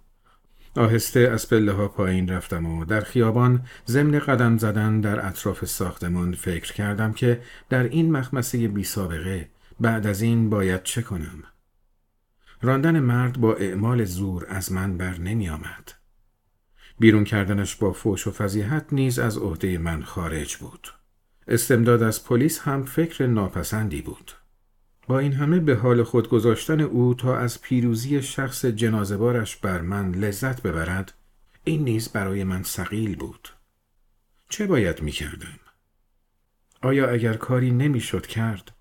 آهسته 0.80 1.20
از 1.20 1.48
پله 1.48 1.72
ها 1.72 1.88
پایین 1.88 2.28
رفتم 2.28 2.66
و 2.66 2.84
در 2.84 3.00
خیابان 3.00 3.62
ضمن 3.86 4.18
قدم 4.18 4.58
زدن 4.58 5.00
در 5.00 5.26
اطراف 5.26 5.64
ساختمان 5.64 6.32
فکر 6.34 6.72
کردم 6.72 7.12
که 7.12 7.40
در 7.68 7.82
این 7.82 8.12
مخمسه 8.12 8.68
بی 8.68 8.84
سابقه 8.84 9.48
بعد 9.80 10.06
از 10.06 10.22
این 10.22 10.50
باید 10.50 10.82
چه 10.82 11.02
کنم؟ 11.02 11.44
راندن 12.62 13.00
مرد 13.00 13.40
با 13.40 13.54
اعمال 13.54 14.04
زور 14.04 14.46
از 14.48 14.72
من 14.72 14.96
بر 14.96 15.18
نمی 15.18 15.48
آمد. 15.48 15.92
بیرون 16.98 17.24
کردنش 17.24 17.76
با 17.76 17.92
فوش 17.92 18.26
و 18.26 18.30
فضیحت 18.30 18.86
نیز 18.92 19.18
از 19.18 19.38
عهده 19.38 19.78
من 19.78 20.02
خارج 20.02 20.56
بود. 20.56 20.88
استمداد 21.48 22.02
از 22.02 22.24
پلیس 22.24 22.58
هم 22.58 22.84
فکر 22.84 23.26
ناپسندی 23.26 24.02
بود. 24.02 24.32
با 25.10 25.18
این 25.18 25.32
همه 25.32 25.60
به 25.60 25.74
حال 25.74 26.02
خود 26.02 26.28
گذاشتن 26.28 26.80
او 26.80 27.14
تا 27.14 27.36
از 27.36 27.60
پیروزی 27.60 28.22
شخص 28.22 28.64
جنازبارش 28.64 29.56
بر 29.56 29.80
من 29.80 30.10
لذت 30.10 30.62
ببرد 30.62 31.14
این 31.64 31.84
نیز 31.84 32.08
برای 32.08 32.44
من 32.44 32.62
سقیل 32.62 33.16
بود. 33.16 33.48
چه 34.48 34.66
باید 34.66 35.02
می 35.02 35.10
کردم؟ 35.10 35.58
آیا 36.82 37.10
اگر 37.10 37.34
کاری 37.34 37.70
نمی 37.70 38.00
شد 38.00 38.26
کرد؟ 38.26 38.72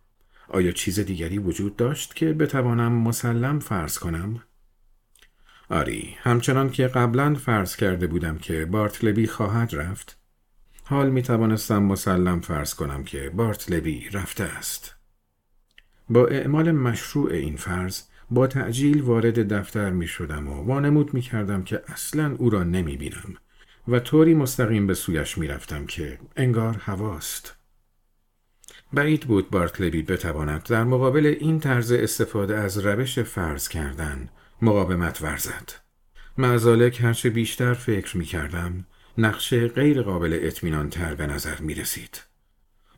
آیا 0.47 0.71
چیز 0.71 0.99
دیگری 0.99 1.37
وجود 1.37 1.75
داشت 1.75 2.15
که 2.15 2.33
بتوانم 2.33 2.91
مسلم 2.91 3.59
فرض 3.59 3.97
کنم؟ 3.97 4.43
آری 5.69 6.15
همچنان 6.19 6.69
که 6.69 6.87
قبلا 6.87 7.35
فرض 7.35 7.75
کرده 7.75 8.07
بودم 8.07 8.37
که 8.37 8.65
بارتلبی 8.65 9.27
خواهد 9.27 9.75
رفت 9.75 10.17
حال 10.83 11.09
می 11.09 11.21
توانستم 11.21 11.83
مسلم 11.83 12.41
فرض 12.41 12.73
کنم 12.73 13.03
که 13.03 13.29
بارتلبی 13.29 14.09
رفته 14.09 14.43
است 14.43 14.98
با 16.09 16.27
اعمال 16.27 16.71
مشروع 16.71 17.31
این 17.31 17.55
فرض 17.55 18.01
با 18.31 18.47
تعجیل 18.47 19.01
وارد 19.01 19.53
دفتر 19.53 19.89
می 19.89 20.07
شدم 20.07 20.47
و 20.47 20.63
وانمود 20.63 21.13
می 21.13 21.21
کردم 21.21 21.63
که 21.63 21.81
اصلا 21.87 22.35
او 22.37 22.49
را 22.49 22.63
نمی 22.63 22.97
بینم 22.97 23.35
و 23.87 23.99
طوری 23.99 24.33
مستقیم 24.33 24.87
به 24.87 24.93
سویش 24.93 25.37
می 25.37 25.47
رفتم 25.47 25.85
که 25.85 26.19
انگار 26.35 26.77
هواست. 26.77 27.55
بعید 28.93 29.21
بود 29.21 29.49
بارتلبی 29.49 30.01
بتواند 30.01 30.63
در 30.63 30.83
مقابل 30.83 31.35
این 31.39 31.59
طرز 31.59 31.91
استفاده 31.91 32.57
از 32.57 32.77
روش 32.77 33.19
فرض 33.19 33.67
کردن 33.67 34.29
مقاومت 34.61 35.21
ورزد. 35.21 35.71
معزالک 36.37 37.01
هرچه 37.01 37.29
بیشتر 37.29 37.73
فکر 37.73 38.17
می 38.17 38.25
کردم 38.25 38.85
نقشه 39.17 39.67
غیر 39.67 40.01
قابل 40.01 40.39
اطمینان 40.41 40.89
تر 40.89 41.15
به 41.15 41.27
نظر 41.27 41.59
می 41.59 41.73
رسید. 41.73 42.28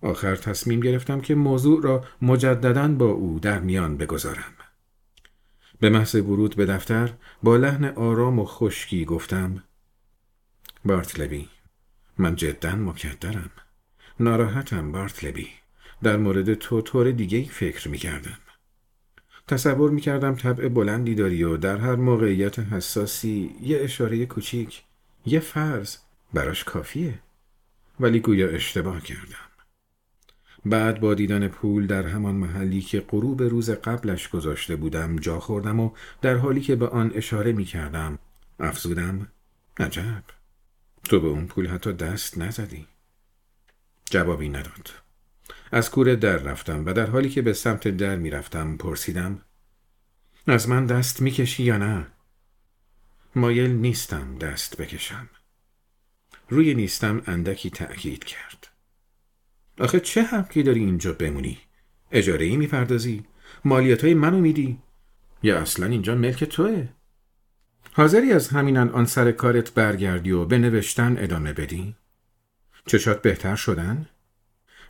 آخر 0.01 0.35
تصمیم 0.35 0.79
گرفتم 0.79 1.21
که 1.21 1.35
موضوع 1.35 1.83
را 1.83 2.05
مجددا 2.21 2.87
با 2.87 3.05
او 3.05 3.39
در 3.39 3.59
میان 3.59 3.97
بگذارم. 3.97 4.53
به 5.79 5.89
محض 5.89 6.15
ورود 6.15 6.55
به 6.55 6.65
دفتر 6.65 7.13
با 7.43 7.57
لحن 7.57 7.85
آرام 7.85 8.39
و 8.39 8.45
خشکی 8.45 9.05
گفتم 9.05 9.63
بارتلبی 10.85 11.49
من 12.17 12.35
جدا 12.35 12.75
مکدرم 12.75 13.51
ناراحتم 14.19 14.91
بارتلبی 14.91 15.47
در 16.03 16.17
مورد 16.17 16.53
تو 16.53 16.81
طور 16.81 17.11
دیگه 17.11 17.43
فکر 17.43 17.89
می 17.89 17.97
کردم. 17.97 18.37
تصور 19.47 19.91
می 19.91 20.01
کردم 20.01 20.35
طبع 20.35 20.67
بلندی 20.67 21.15
داری 21.15 21.43
و 21.43 21.57
در 21.57 21.77
هر 21.77 21.95
موقعیت 21.95 22.59
حساسی 22.59 23.55
یه 23.61 23.79
اشاره 23.81 24.25
کوچیک 24.25 24.83
یه 25.25 25.39
فرض 25.39 25.97
براش 26.33 26.63
کافیه 26.63 27.19
ولی 27.99 28.19
گویا 28.19 28.47
اشتباه 28.47 29.01
کردم 29.01 29.50
بعد 30.65 30.99
با 30.99 31.13
دیدن 31.13 31.47
پول 31.47 31.87
در 31.87 32.07
همان 32.07 32.35
محلی 32.35 32.81
که 32.81 32.99
غروب 32.99 33.41
روز 33.41 33.69
قبلش 33.69 34.29
گذاشته 34.29 34.75
بودم 34.75 35.15
جا 35.15 35.39
خوردم 35.39 35.79
و 35.79 35.91
در 36.21 36.35
حالی 36.35 36.61
که 36.61 36.75
به 36.75 36.87
آن 36.87 37.11
اشاره 37.15 37.51
می 37.51 37.65
کردم 37.65 38.19
افزودم 38.59 39.27
عجب 39.77 40.23
تو 41.03 41.19
به 41.19 41.27
اون 41.27 41.47
پول 41.47 41.67
حتی 41.67 41.93
دست 41.93 42.37
نزدی. 42.37 42.87
جوابی 44.05 44.49
نداد. 44.49 44.89
از 45.71 45.91
کوره 45.91 46.15
در 46.15 46.37
رفتم 46.37 46.85
و 46.85 46.93
در 46.93 47.09
حالی 47.09 47.29
که 47.29 47.41
به 47.41 47.53
سمت 47.53 47.87
در 47.87 48.15
می 48.15 48.29
رفتم 48.29 48.77
پرسیدم 48.77 49.41
از 50.47 50.69
من 50.69 50.85
دست 50.85 51.21
می 51.21 51.31
کشی 51.31 51.63
یا 51.63 51.77
نه؟ 51.77 52.07
مایل 53.35 53.71
نیستم 53.71 54.37
دست 54.37 54.77
بکشم. 54.77 55.29
روی 56.49 56.73
نیستم 56.73 57.21
اندکی 57.25 57.69
تأکید 57.69 58.23
کرد. 58.23 58.70
آخه 59.81 59.99
چه 59.99 60.23
حقی 60.23 60.63
داری 60.63 60.79
اینجا 60.79 61.13
بمونی؟ 61.13 61.57
اجاره 62.11 62.45
ای 62.45 62.57
می‌پردازی؟ 62.57 63.23
مالیات 63.65 64.03
های 64.03 64.13
منو 64.13 64.39
میدی؟ 64.39 64.77
یا 65.43 65.59
اصلا 65.59 65.85
اینجا 65.85 66.15
ملک 66.15 66.43
توه؟ 66.43 66.87
حاضری 67.93 68.33
از 68.33 68.49
همین 68.49 68.77
آن 68.77 69.05
سر 69.05 69.31
کارت 69.31 69.73
برگردی 69.73 70.31
و 70.31 70.45
به 70.45 70.57
نوشتن 70.57 71.15
ادامه 71.19 71.53
بدی؟ 71.53 71.95
چشات 72.85 73.21
بهتر 73.21 73.55
شدن؟ 73.55 74.07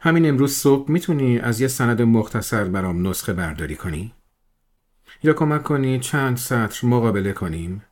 همین 0.02 0.30
امروز 0.30 0.54
صبح 0.54 0.92
می‌تونی 0.92 1.40
از 1.40 1.62
یه 1.62 1.68
سند 1.68 2.02
مختصر 2.02 2.64
برام 2.64 3.08
نسخه 3.08 3.34
برداری 3.34 3.76
کنی؟ 3.76 4.14
یا 5.24 5.34
کمک 5.34 5.64
کنی 5.64 6.00
چند 6.00 6.38
سطر 6.38 6.88
مقابله 6.88 7.34
کنیم؟ 7.34 7.86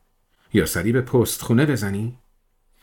یا 0.52 0.66
سری 0.66 0.92
به 0.92 1.00
پست 1.00 1.42
خونه 1.42 1.66
بزنی؟ 1.66 2.18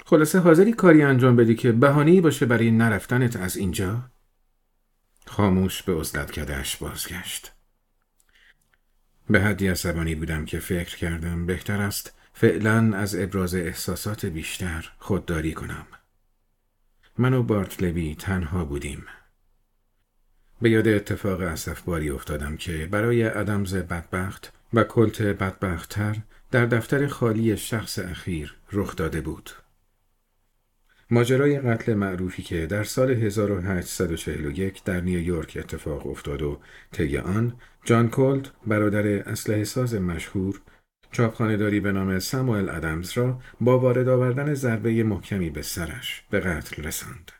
خلاصه 0.10 0.39
حاضری 0.39 0.74
کاری 0.74 1.02
انجام 1.02 1.36
بدی 1.36 1.56
که 1.56 1.72
بهانه‌ای 1.72 2.22
باشه 2.22 2.46
برای 2.46 2.72
نرفتنت 2.72 3.36
از 3.36 3.58
اینجا؟ 3.58 4.10
خاموش 5.26 5.84
به 5.84 6.00
عزلت 6.00 6.32
کدش 6.32 6.78
بازگشت. 6.78 7.52
به 9.30 9.41
حدی 9.41 9.67
عصبانی 9.67 10.15
بودم 10.15 10.46
که 10.46 10.60
فکر 10.60 10.98
کردم 10.98 11.46
بهتر 11.46 11.82
است 11.82 12.13
فعلا 12.34 12.98
از 12.98 13.15
ابراز 13.15 13.56
احساسات 13.56 14.26
بیشتر 14.26 14.91
خودداری 15.00 15.54
کنم. 15.54 15.88
من 17.17 17.34
و 17.34 17.43
بارتلوی 17.43 18.15
تنها 18.15 18.65
بودیم. 18.65 19.06
به 20.62 20.70
یاد 20.70 20.88
اتفاق 20.88 21.41
اصفباری 21.41 22.10
افتادم 22.10 22.58
که 22.58 22.88
برای 22.91 23.24
ادمز 23.24 23.76
بدبخت 23.76 24.54
و 24.74 24.84
کلت 24.84 25.22
بدبختتر 25.22 26.15
در 26.52 26.65
دفتر 26.65 27.08
خالی 27.08 27.58
شخص 27.58 28.00
اخیر 28.00 28.56
رخ 28.72 28.96
داده 28.96 29.22
بود. 29.22 29.50
ماجرای 31.12 31.60
قتل 31.60 31.93
معروفی 31.93 32.43
که 32.43 32.65
در 32.65 32.84
سال 32.84 33.12
1841 33.12 34.84
در 34.84 35.02
نیویورک 35.02 35.58
اتفاق 35.60 36.08
افتاد 36.08 36.41
و 36.41 36.60
طی 36.91 37.17
آن 37.17 37.54
جان 37.86 38.10
کولد 38.10 38.50
برادر 38.67 39.08
اسلحه 39.08 39.63
ساز 39.63 39.96
مشهور 39.96 40.62
چاپخانهداری 41.12 41.80
به 41.80 41.91
نام 41.91 42.20
ساموئل 42.20 42.70
ادمز 42.70 43.17
را 43.17 43.39
با 43.62 43.80
وارد 43.80 44.08
آوردن 44.08 44.54
ضربه 44.54 45.04
محکمی 45.04 45.50
به 45.50 45.62
سرش 45.62 46.24
به 46.30 46.39
قتل 46.39 46.84
رساند. 46.84 47.32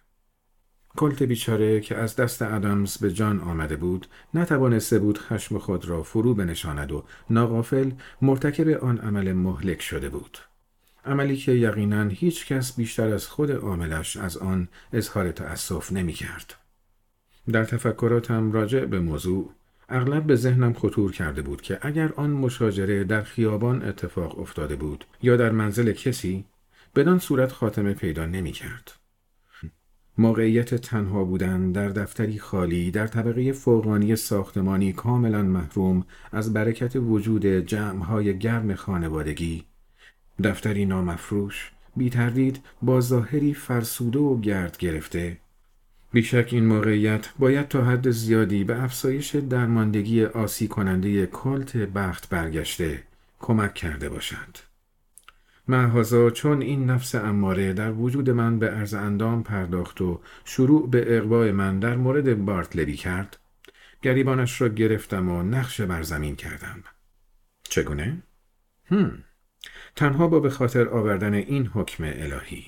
کلت 0.96 1.24
بیچاره 1.24 1.80
که 1.80 1.96
از 1.96 2.16
دست 2.16 2.42
ادمز 2.42 2.98
به 2.98 3.12
جان 3.12 3.40
آمده 3.40 3.76
بود 3.76 4.08
نتوانسته 4.34 5.00
بود 5.00 5.18
خشم 5.18 5.58
خود 5.58 5.86
را 5.86 6.04
فرو 6.04 6.34
بنشاند 6.34 6.92
و 6.92 7.06
ناغافل 7.30 7.92
مرتکب 8.22 8.70
آن 8.70 8.98
عمل 8.98 9.34
مهلک 9.34 9.82
شده 9.82 10.10
بود. 10.10 10.38
عملی 11.08 11.38
که 11.38 11.52
یقینا 11.52 12.04
هیچ 12.04 12.48
کس 12.48 12.76
بیشتر 12.76 13.13
از 13.13 13.28
خود 13.28 13.52
عاملش 13.52 14.17
از 14.17 14.38
آن 14.38 14.67
اظهار 14.93 15.32
تأسف 15.32 15.91
نمی 15.91 16.13
کرد. 16.13 16.56
در 17.52 17.63
تفکراتم 17.63 18.52
راجع 18.52 18.86
به 18.86 19.00
موضوع 19.00 19.52
اغلب 19.89 20.24
به 20.24 20.36
ذهنم 20.36 20.74
خطور 20.74 21.12
کرده 21.12 21.41
بود 21.41 21.62
که 21.62 21.80
اگر 21.82 22.13
آن 22.15 22.30
مشاجره 22.30 23.04
در 23.04 23.22
خیابان 23.22 23.84
اتفاق 23.84 24.39
افتاده 24.39 24.76
بود 24.76 25.06
یا 25.22 25.38
در 25.38 25.52
منزل 25.52 25.91
کسی 25.91 26.46
بدان 26.96 27.20
صورت 27.20 27.52
خاتمه 27.52 27.93
پیدا 27.93 28.26
نمی 28.26 28.52
کرد. 28.52 28.91
موقعیت 30.17 30.76
تنها 30.76 31.24
بودن 31.24 31.72
در 31.72 31.89
دفتری 31.89 32.39
خالی 32.39 32.91
در 32.91 33.08
طبقه 33.08 33.52
فوقانی 33.52 34.15
ساختمانی 34.15 34.93
کاملا 34.93 35.43
محروم 35.43 36.06
از 36.32 36.54
برکت 36.54 36.96
وجود 36.96 37.46
جمعهای 37.46 38.39
گرم 38.39 38.76
خانوادگی 38.76 39.65
دفتری 40.43 40.86
نامفروش 40.86 41.71
بی 41.95 42.10
تردید 42.10 42.60
با 42.82 43.02
ظاهری 43.02 43.54
فرسوده 43.54 44.19
و 44.19 44.39
گرد 44.39 44.78
گرفته 44.78 45.38
بیشک 46.12 46.50
این 46.52 46.65
موقعیت 46.65 47.30
باید 47.39 47.67
تا 47.67 47.86
حد 47.86 48.12
زیادی 48.12 48.63
به 48.63 48.84
افزایش 48.84 49.36
درماندگی 49.36 50.26
آسی 50.26 50.67
کننده 50.67 51.26
کلت 51.26 51.78
بخت 51.78 52.30
برگشته 52.30 53.04
کمک 53.39 53.73
کرده 53.73 54.10
باشد. 54.10 54.58
محضا 55.67 56.30
چون 56.30 56.62
این 56.62 56.89
نفس 56.89 57.15
اماره 57.15 57.73
در 57.73 57.91
وجود 57.91 58.30
من 58.30 58.60
به 58.60 58.69
عرض 58.69 58.93
اندام 58.93 59.43
پرداخت 59.43 60.02
و 60.02 60.19
شروع 60.45 60.89
به 60.89 61.17
اقبای 61.17 61.52
من 61.52 61.80
در 61.80 61.95
مورد 61.95 62.45
بارتلبی 62.45 62.95
کرد 62.95 63.38
گریبانش 64.02 64.62
را 64.62 64.69
گرفتم 64.69 65.30
و 65.30 65.43
نقش 65.43 65.82
بر 65.82 66.02
زمین 66.02 66.36
کردم. 66.36 66.84
چگونه؟ 67.63 68.17
هم. 68.86 69.23
تنها 69.98 70.28
با 70.28 70.40
به 70.40 70.50
خاطر 70.50 70.90
آوردن 70.90 71.34
این 71.34 71.68
حکم 71.68 72.04
الهی. 72.04 72.66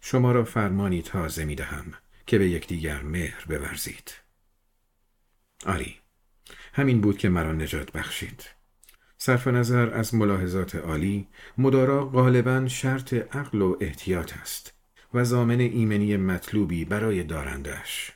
شما 0.00 0.32
را 0.32 0.44
فرمانی 0.44 1.02
تازه 1.02 1.44
می 1.44 1.54
دهم 1.54 1.92
که 2.26 2.38
به 2.38 2.48
یکدیگر 2.48 3.02
مهر 3.02 3.44
بورزید. 3.48 4.14
آری 5.66 5.96
همین 6.72 7.00
بود 7.00 7.18
که 7.18 7.28
مرا 7.28 7.52
نجات 7.52 7.92
بخشید. 7.92 8.44
صرف 9.18 9.46
نظر 9.46 9.94
از 9.94 10.14
ملاحظات 10.14 10.74
عالی 10.74 11.28
مدارا 11.58 12.06
غالبا 12.06 12.68
شرط 12.68 13.14
عقل 13.14 13.62
و 13.62 13.76
احتیاط 13.80 14.36
است 14.36 14.74
و 15.14 15.24
زامن 15.24 15.60
ایمنی 15.60 16.16
مطلوبی 16.16 16.84
برای 16.84 17.22
دارندش 17.22 18.12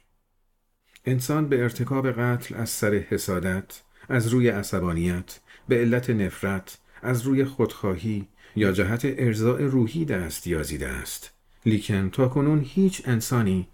انسان 1.04 1.48
به 1.48 1.62
ارتکاب 1.62 2.10
قتل 2.10 2.54
از 2.54 2.70
سر 2.70 2.94
حسادت 2.94 3.82
از 4.08 4.28
روی 4.28 4.48
عصبانیت 4.48 5.40
به 5.68 5.76
علت 5.76 6.10
نفرت 6.10 6.78
از 7.04 7.22
روی 7.22 7.44
خودخواهی 7.44 8.28
یا 8.56 8.72
جهت 8.72 9.02
ارزاء 9.04 9.58
روحی 9.58 10.04
دست 10.04 10.46
یازیده 10.46 10.88
است 10.88 11.32
لیکن 11.66 12.10
تا 12.10 12.28
کنون 12.28 12.60
هیچ 12.64 13.02
انسانی 13.04 13.68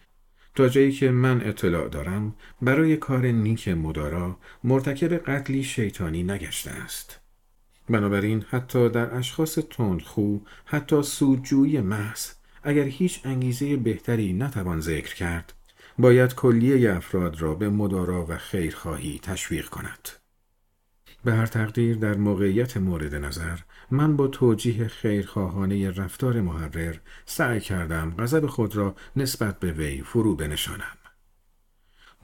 تا 0.54 0.68
جایی 0.68 0.92
که 0.92 1.10
من 1.10 1.40
اطلاع 1.44 1.88
دارم 1.88 2.34
برای 2.62 2.96
کار 2.96 3.26
نیک 3.26 3.68
مدارا 3.68 4.38
مرتکب 4.64 5.12
قتلی 5.12 5.62
شیطانی 5.62 6.22
نگشته 6.22 6.70
است. 6.70 7.20
بنابراین 7.88 8.44
حتی 8.50 8.88
در 8.88 9.14
اشخاص 9.14 9.58
تندخو 9.70 10.38
حتی 10.64 11.02
سودجویی 11.02 11.80
محض 11.80 12.30
اگر 12.62 12.84
هیچ 12.84 13.20
انگیزه 13.24 13.76
بهتری 13.76 14.32
نتوان 14.32 14.80
ذکر 14.80 15.14
کرد 15.14 15.52
باید 15.98 16.34
کلیه 16.34 16.96
افراد 16.96 17.40
را 17.40 17.54
به 17.54 17.68
مدارا 17.68 18.26
و 18.28 18.36
خیرخواهی 18.36 19.20
تشویق 19.22 19.68
کند. 19.68 20.19
به 21.24 21.32
هر 21.32 21.46
تقدیر 21.46 21.96
در 21.96 22.16
موقعیت 22.16 22.76
مورد 22.76 23.14
نظر 23.14 23.58
من 23.90 24.16
با 24.16 24.28
توجیه 24.28 24.88
خیرخواهانه 24.88 25.90
رفتار 25.90 26.40
محرر 26.40 26.96
سعی 27.26 27.60
کردم 27.60 28.14
غضب 28.18 28.46
خود 28.46 28.76
را 28.76 28.94
نسبت 29.16 29.58
به 29.60 29.72
وی 29.72 30.02
فرو 30.02 30.36
بنشانم. 30.36 30.96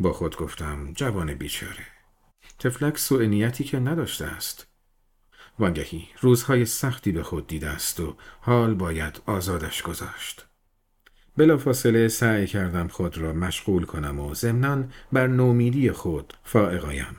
با 0.00 0.12
خود 0.12 0.36
گفتم 0.36 0.92
جوان 0.92 1.34
بیچاره. 1.34 1.86
تفلک 2.58 2.98
سوء 2.98 3.26
نیتی 3.26 3.64
که 3.64 3.78
نداشته 3.78 4.24
است. 4.24 4.66
وانگهی 5.58 6.08
روزهای 6.20 6.64
سختی 6.64 7.12
به 7.12 7.22
خود 7.22 7.46
دیده 7.46 7.68
است 7.68 8.00
و 8.00 8.16
حال 8.40 8.74
باید 8.74 9.20
آزادش 9.26 9.82
گذاشت. 9.82 10.46
بلافاصله 11.36 12.08
سعی 12.08 12.46
کردم 12.46 12.88
خود 12.88 13.18
را 13.18 13.32
مشغول 13.32 13.84
کنم 13.84 14.20
و 14.20 14.34
ضمنا 14.34 14.84
بر 15.12 15.26
نومیدی 15.26 15.92
خود 15.92 16.34
فائقایم. 16.44 17.16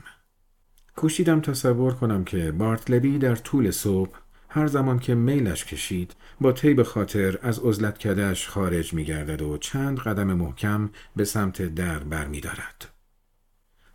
کوشیدم 0.98 1.40
تصور 1.40 1.94
کنم 1.94 2.24
که 2.24 2.52
بارتلبی 2.52 3.18
در 3.18 3.34
طول 3.34 3.70
صبح 3.70 4.18
هر 4.48 4.66
زمان 4.66 4.98
که 4.98 5.14
میلش 5.14 5.64
کشید 5.64 6.16
با 6.40 6.52
طیب 6.52 6.82
خاطر 6.82 7.38
از 7.42 7.58
عزلت 7.58 7.98
کدش 7.98 8.48
خارج 8.48 8.92
می 8.92 9.04
گردد 9.04 9.42
و 9.42 9.58
چند 9.58 9.98
قدم 9.98 10.32
محکم 10.32 10.90
به 11.16 11.24
سمت 11.24 11.62
در 11.62 11.98
بر 11.98 12.26
می 12.26 12.40
دارد. 12.40 12.88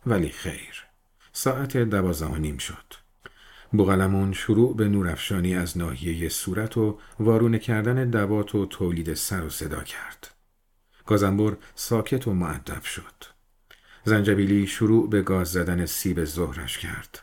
ولی 0.06 0.28
خیر 0.28 0.84
ساعت 1.32 1.76
دوازده 1.76 2.38
نیم 2.38 2.58
شد 2.58 2.94
بوغلمون 3.72 4.32
شروع 4.32 4.76
به 4.76 4.88
نورافشانی 4.88 5.54
از 5.54 5.78
ناحیه 5.78 6.28
صورت 6.28 6.76
و 6.76 6.98
وارونه 7.20 7.58
کردن 7.58 8.10
دوات 8.10 8.54
و 8.54 8.66
تولید 8.66 9.14
سر 9.14 9.44
و 9.44 9.50
صدا 9.50 9.82
کرد. 9.82 10.34
گازنبور 11.06 11.56
ساکت 11.74 12.28
و 12.28 12.34
معدب 12.34 12.82
شد. 12.82 13.33
زنجبیلی 14.04 14.66
شروع 14.66 15.10
به 15.10 15.22
گاز 15.22 15.52
زدن 15.52 15.86
سیب 15.86 16.24
ظهرش 16.24 16.78
کرد. 16.78 17.20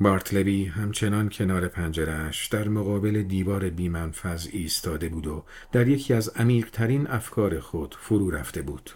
بارتلبی 0.00 0.64
همچنان 0.64 1.28
کنار 1.28 1.68
پنجرش 1.68 2.46
در 2.46 2.68
مقابل 2.68 3.22
دیوار 3.22 3.70
بیمنفذ 3.70 4.48
ایستاده 4.52 5.08
بود 5.08 5.26
و 5.26 5.44
در 5.72 5.88
یکی 5.88 6.14
از 6.14 6.28
عمیقترین 6.28 7.06
افکار 7.06 7.60
خود 7.60 7.96
فرو 8.00 8.30
رفته 8.30 8.62
بود. 8.62 8.90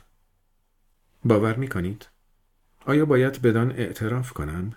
باور 1.25 1.55
می 1.55 1.69
کنید؟ 1.69 2.09
آیا 2.87 3.05
باید 3.05 3.43
بدان 3.43 3.73
اعتراف 3.73 4.33
کنم؟ 4.33 4.73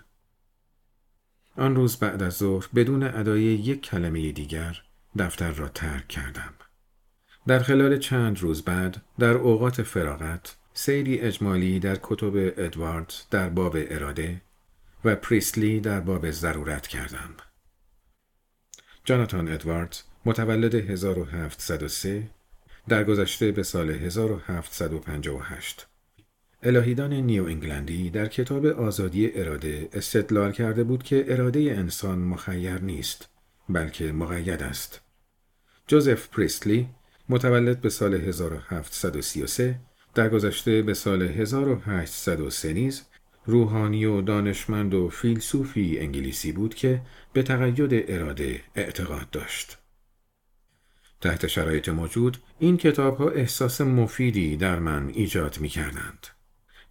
آن 1.56 1.76
روز 1.76 1.96
بعد 1.96 2.22
از 2.22 2.36
ظهر 2.36 2.68
بدون 2.74 3.02
ادای 3.02 3.42
یک 3.42 3.82
کلمه 3.82 4.32
دیگر 4.32 4.82
دفتر 5.18 5.50
را 5.50 5.68
ترک 5.68 6.08
کردم. 6.08 6.54
در 7.46 7.58
خلال 7.58 7.98
چند 7.98 8.40
روز 8.40 8.62
بعد 8.62 9.02
در 9.18 9.34
اوقات 9.34 9.82
فراغت 9.82 10.56
سیری 10.74 11.20
اجمالی 11.20 11.80
در 11.80 11.98
کتب 12.02 12.32
ادوارد 12.36 13.14
در 13.30 13.48
باب 13.48 13.76
اراده 13.76 14.40
و 15.04 15.16
پریستلی 15.16 15.80
در 15.80 16.00
باب 16.00 16.30
ضرورت 16.30 16.86
کردم. 16.86 17.34
جاناتان 19.04 19.48
ادوارد 19.48 20.02
متولد 20.24 20.74
1703 20.74 22.30
در 22.88 23.04
گذشته 23.04 23.52
به 23.52 23.62
سال 23.62 23.90
1758 23.90 25.86
الهی‌دان 26.62 27.12
نیو 27.12 27.44
انگلندی 27.44 28.10
در 28.10 28.26
کتاب 28.26 28.66
آزادی 28.66 29.32
اراده 29.34 29.88
استدلال 29.92 30.52
کرده 30.52 30.84
بود 30.84 31.02
که 31.02 31.24
اراده 31.28 31.60
انسان 31.60 32.18
مخیر 32.18 32.78
نیست 32.78 33.28
بلکه 33.68 34.12
مقید 34.12 34.62
است. 34.62 35.00
جوزف 35.86 36.28
پریستلی 36.28 36.88
متولد 37.28 37.80
به 37.80 37.88
سال 37.90 38.14
1733 38.14 39.78
در 40.14 40.28
گذشته 40.28 40.82
به 40.82 40.94
سال 40.94 41.22
1803 41.22 42.72
نیز 42.72 43.02
روحانی 43.46 44.04
و 44.04 44.20
دانشمند 44.20 44.94
و 44.94 45.08
فیلسوفی 45.08 45.98
انگلیسی 45.98 46.52
بود 46.52 46.74
که 46.74 47.02
به 47.32 47.42
تقید 47.42 48.04
اراده 48.08 48.60
اعتقاد 48.74 49.30
داشت. 49.30 49.78
تحت 51.20 51.46
شرایط 51.46 51.88
موجود 51.88 52.36
این 52.58 52.76
کتاب 52.76 53.16
ها 53.16 53.28
احساس 53.28 53.80
مفیدی 53.80 54.56
در 54.56 54.78
من 54.78 55.08
ایجاد 55.08 55.58
می 55.60 55.68
کردند. 55.68 56.26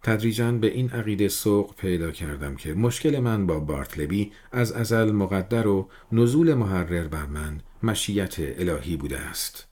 تدریجا 0.02 0.52
به 0.52 0.66
این 0.66 0.90
عقیده 0.90 1.28
سوق 1.28 1.76
پیدا 1.76 2.10
کردم 2.10 2.56
که 2.56 2.74
مشکل 2.74 3.18
من 3.18 3.46
با 3.46 3.60
بارتلبی 3.60 4.32
از 4.52 4.72
ازل 4.72 5.10
مقدر 5.12 5.66
و 5.66 5.88
نزول 6.12 6.54
محرر 6.54 7.08
بر 7.08 7.26
من 7.26 7.60
مشیت 7.82 8.34
الهی 8.38 8.96
بوده 8.96 9.18
است. 9.18 9.71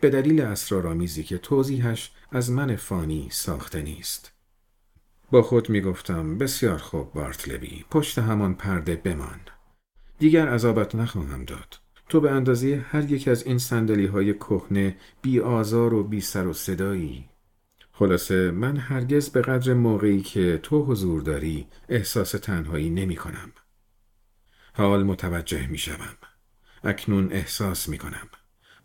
به 0.00 0.10
دلیل 0.10 0.40
اسرارآمیزی 0.40 1.22
که 1.22 1.38
توضیحش 1.38 2.12
از 2.32 2.50
من 2.50 2.76
فانی 2.76 3.28
ساخته 3.30 3.82
نیست. 3.82 4.32
با 5.30 5.42
خود 5.42 5.70
می 5.70 5.80
گفتم 5.80 6.38
بسیار 6.38 6.78
خوب 6.78 7.12
بارتلبی 7.12 7.84
پشت 7.90 8.18
همان 8.18 8.54
پرده 8.54 8.96
بمان. 8.96 9.40
دیگر 10.18 10.48
عذابت 10.48 10.94
نخواهم 10.94 11.44
داد. 11.44 11.78
تو 12.08 12.20
به 12.20 12.30
اندازه 12.30 12.84
هر 12.90 13.12
یک 13.12 13.28
از 13.28 13.46
این 13.46 13.58
سندلی 13.58 14.06
های 14.06 14.34
کهنه 14.34 14.96
بی 15.22 15.40
آزار 15.40 15.94
و 15.94 16.04
بی 16.04 16.20
سر 16.20 16.46
و 16.46 16.52
صدایی 16.52 17.30
خلاصه 18.00 18.50
من 18.50 18.76
هرگز 18.76 19.30
به 19.30 19.42
قدر 19.42 19.74
موقعی 19.74 20.20
که 20.20 20.60
تو 20.62 20.84
حضور 20.84 21.22
داری 21.22 21.66
احساس 21.88 22.30
تنهایی 22.30 22.90
نمی 22.90 23.16
کنم. 23.16 23.52
حال 24.74 25.02
متوجه 25.02 25.66
می 25.66 25.78
شوم. 25.78 26.16
اکنون 26.84 27.32
احساس 27.32 27.88
می 27.88 27.98
کنم. 27.98 28.28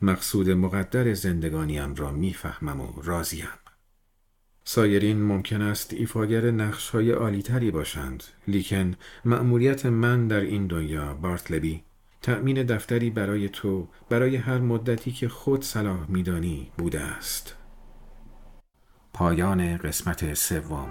مقصود 0.05 0.49
مقدر 0.49 1.13
زندگانیم 1.13 1.95
را 1.95 2.11
می‌فهمم 2.11 2.81
و 2.81 3.01
راضیم. 3.03 3.47
سایرین 4.63 5.21
ممکن 5.21 5.61
است 5.61 5.93
ایفاگر 5.93 6.51
نقش 6.51 6.89
های 6.89 7.11
عالیتری 7.11 7.71
باشند 7.71 8.23
لیکن 8.47 8.95
مأموریت 9.25 9.85
من 9.85 10.27
در 10.27 10.41
این 10.41 10.67
دنیا 10.67 11.13
بارتلبی 11.13 11.83
تأمین 12.21 12.63
دفتری 12.63 13.09
برای 13.09 13.49
تو 13.49 13.87
برای 14.09 14.35
هر 14.35 14.57
مدتی 14.57 15.11
که 15.11 15.29
خود 15.29 15.63
صلاح 15.63 16.11
میدانی 16.11 16.71
بوده 16.77 17.01
است 17.01 17.55
پایان 19.13 19.77
قسمت 19.77 20.33
سوم 20.33 20.89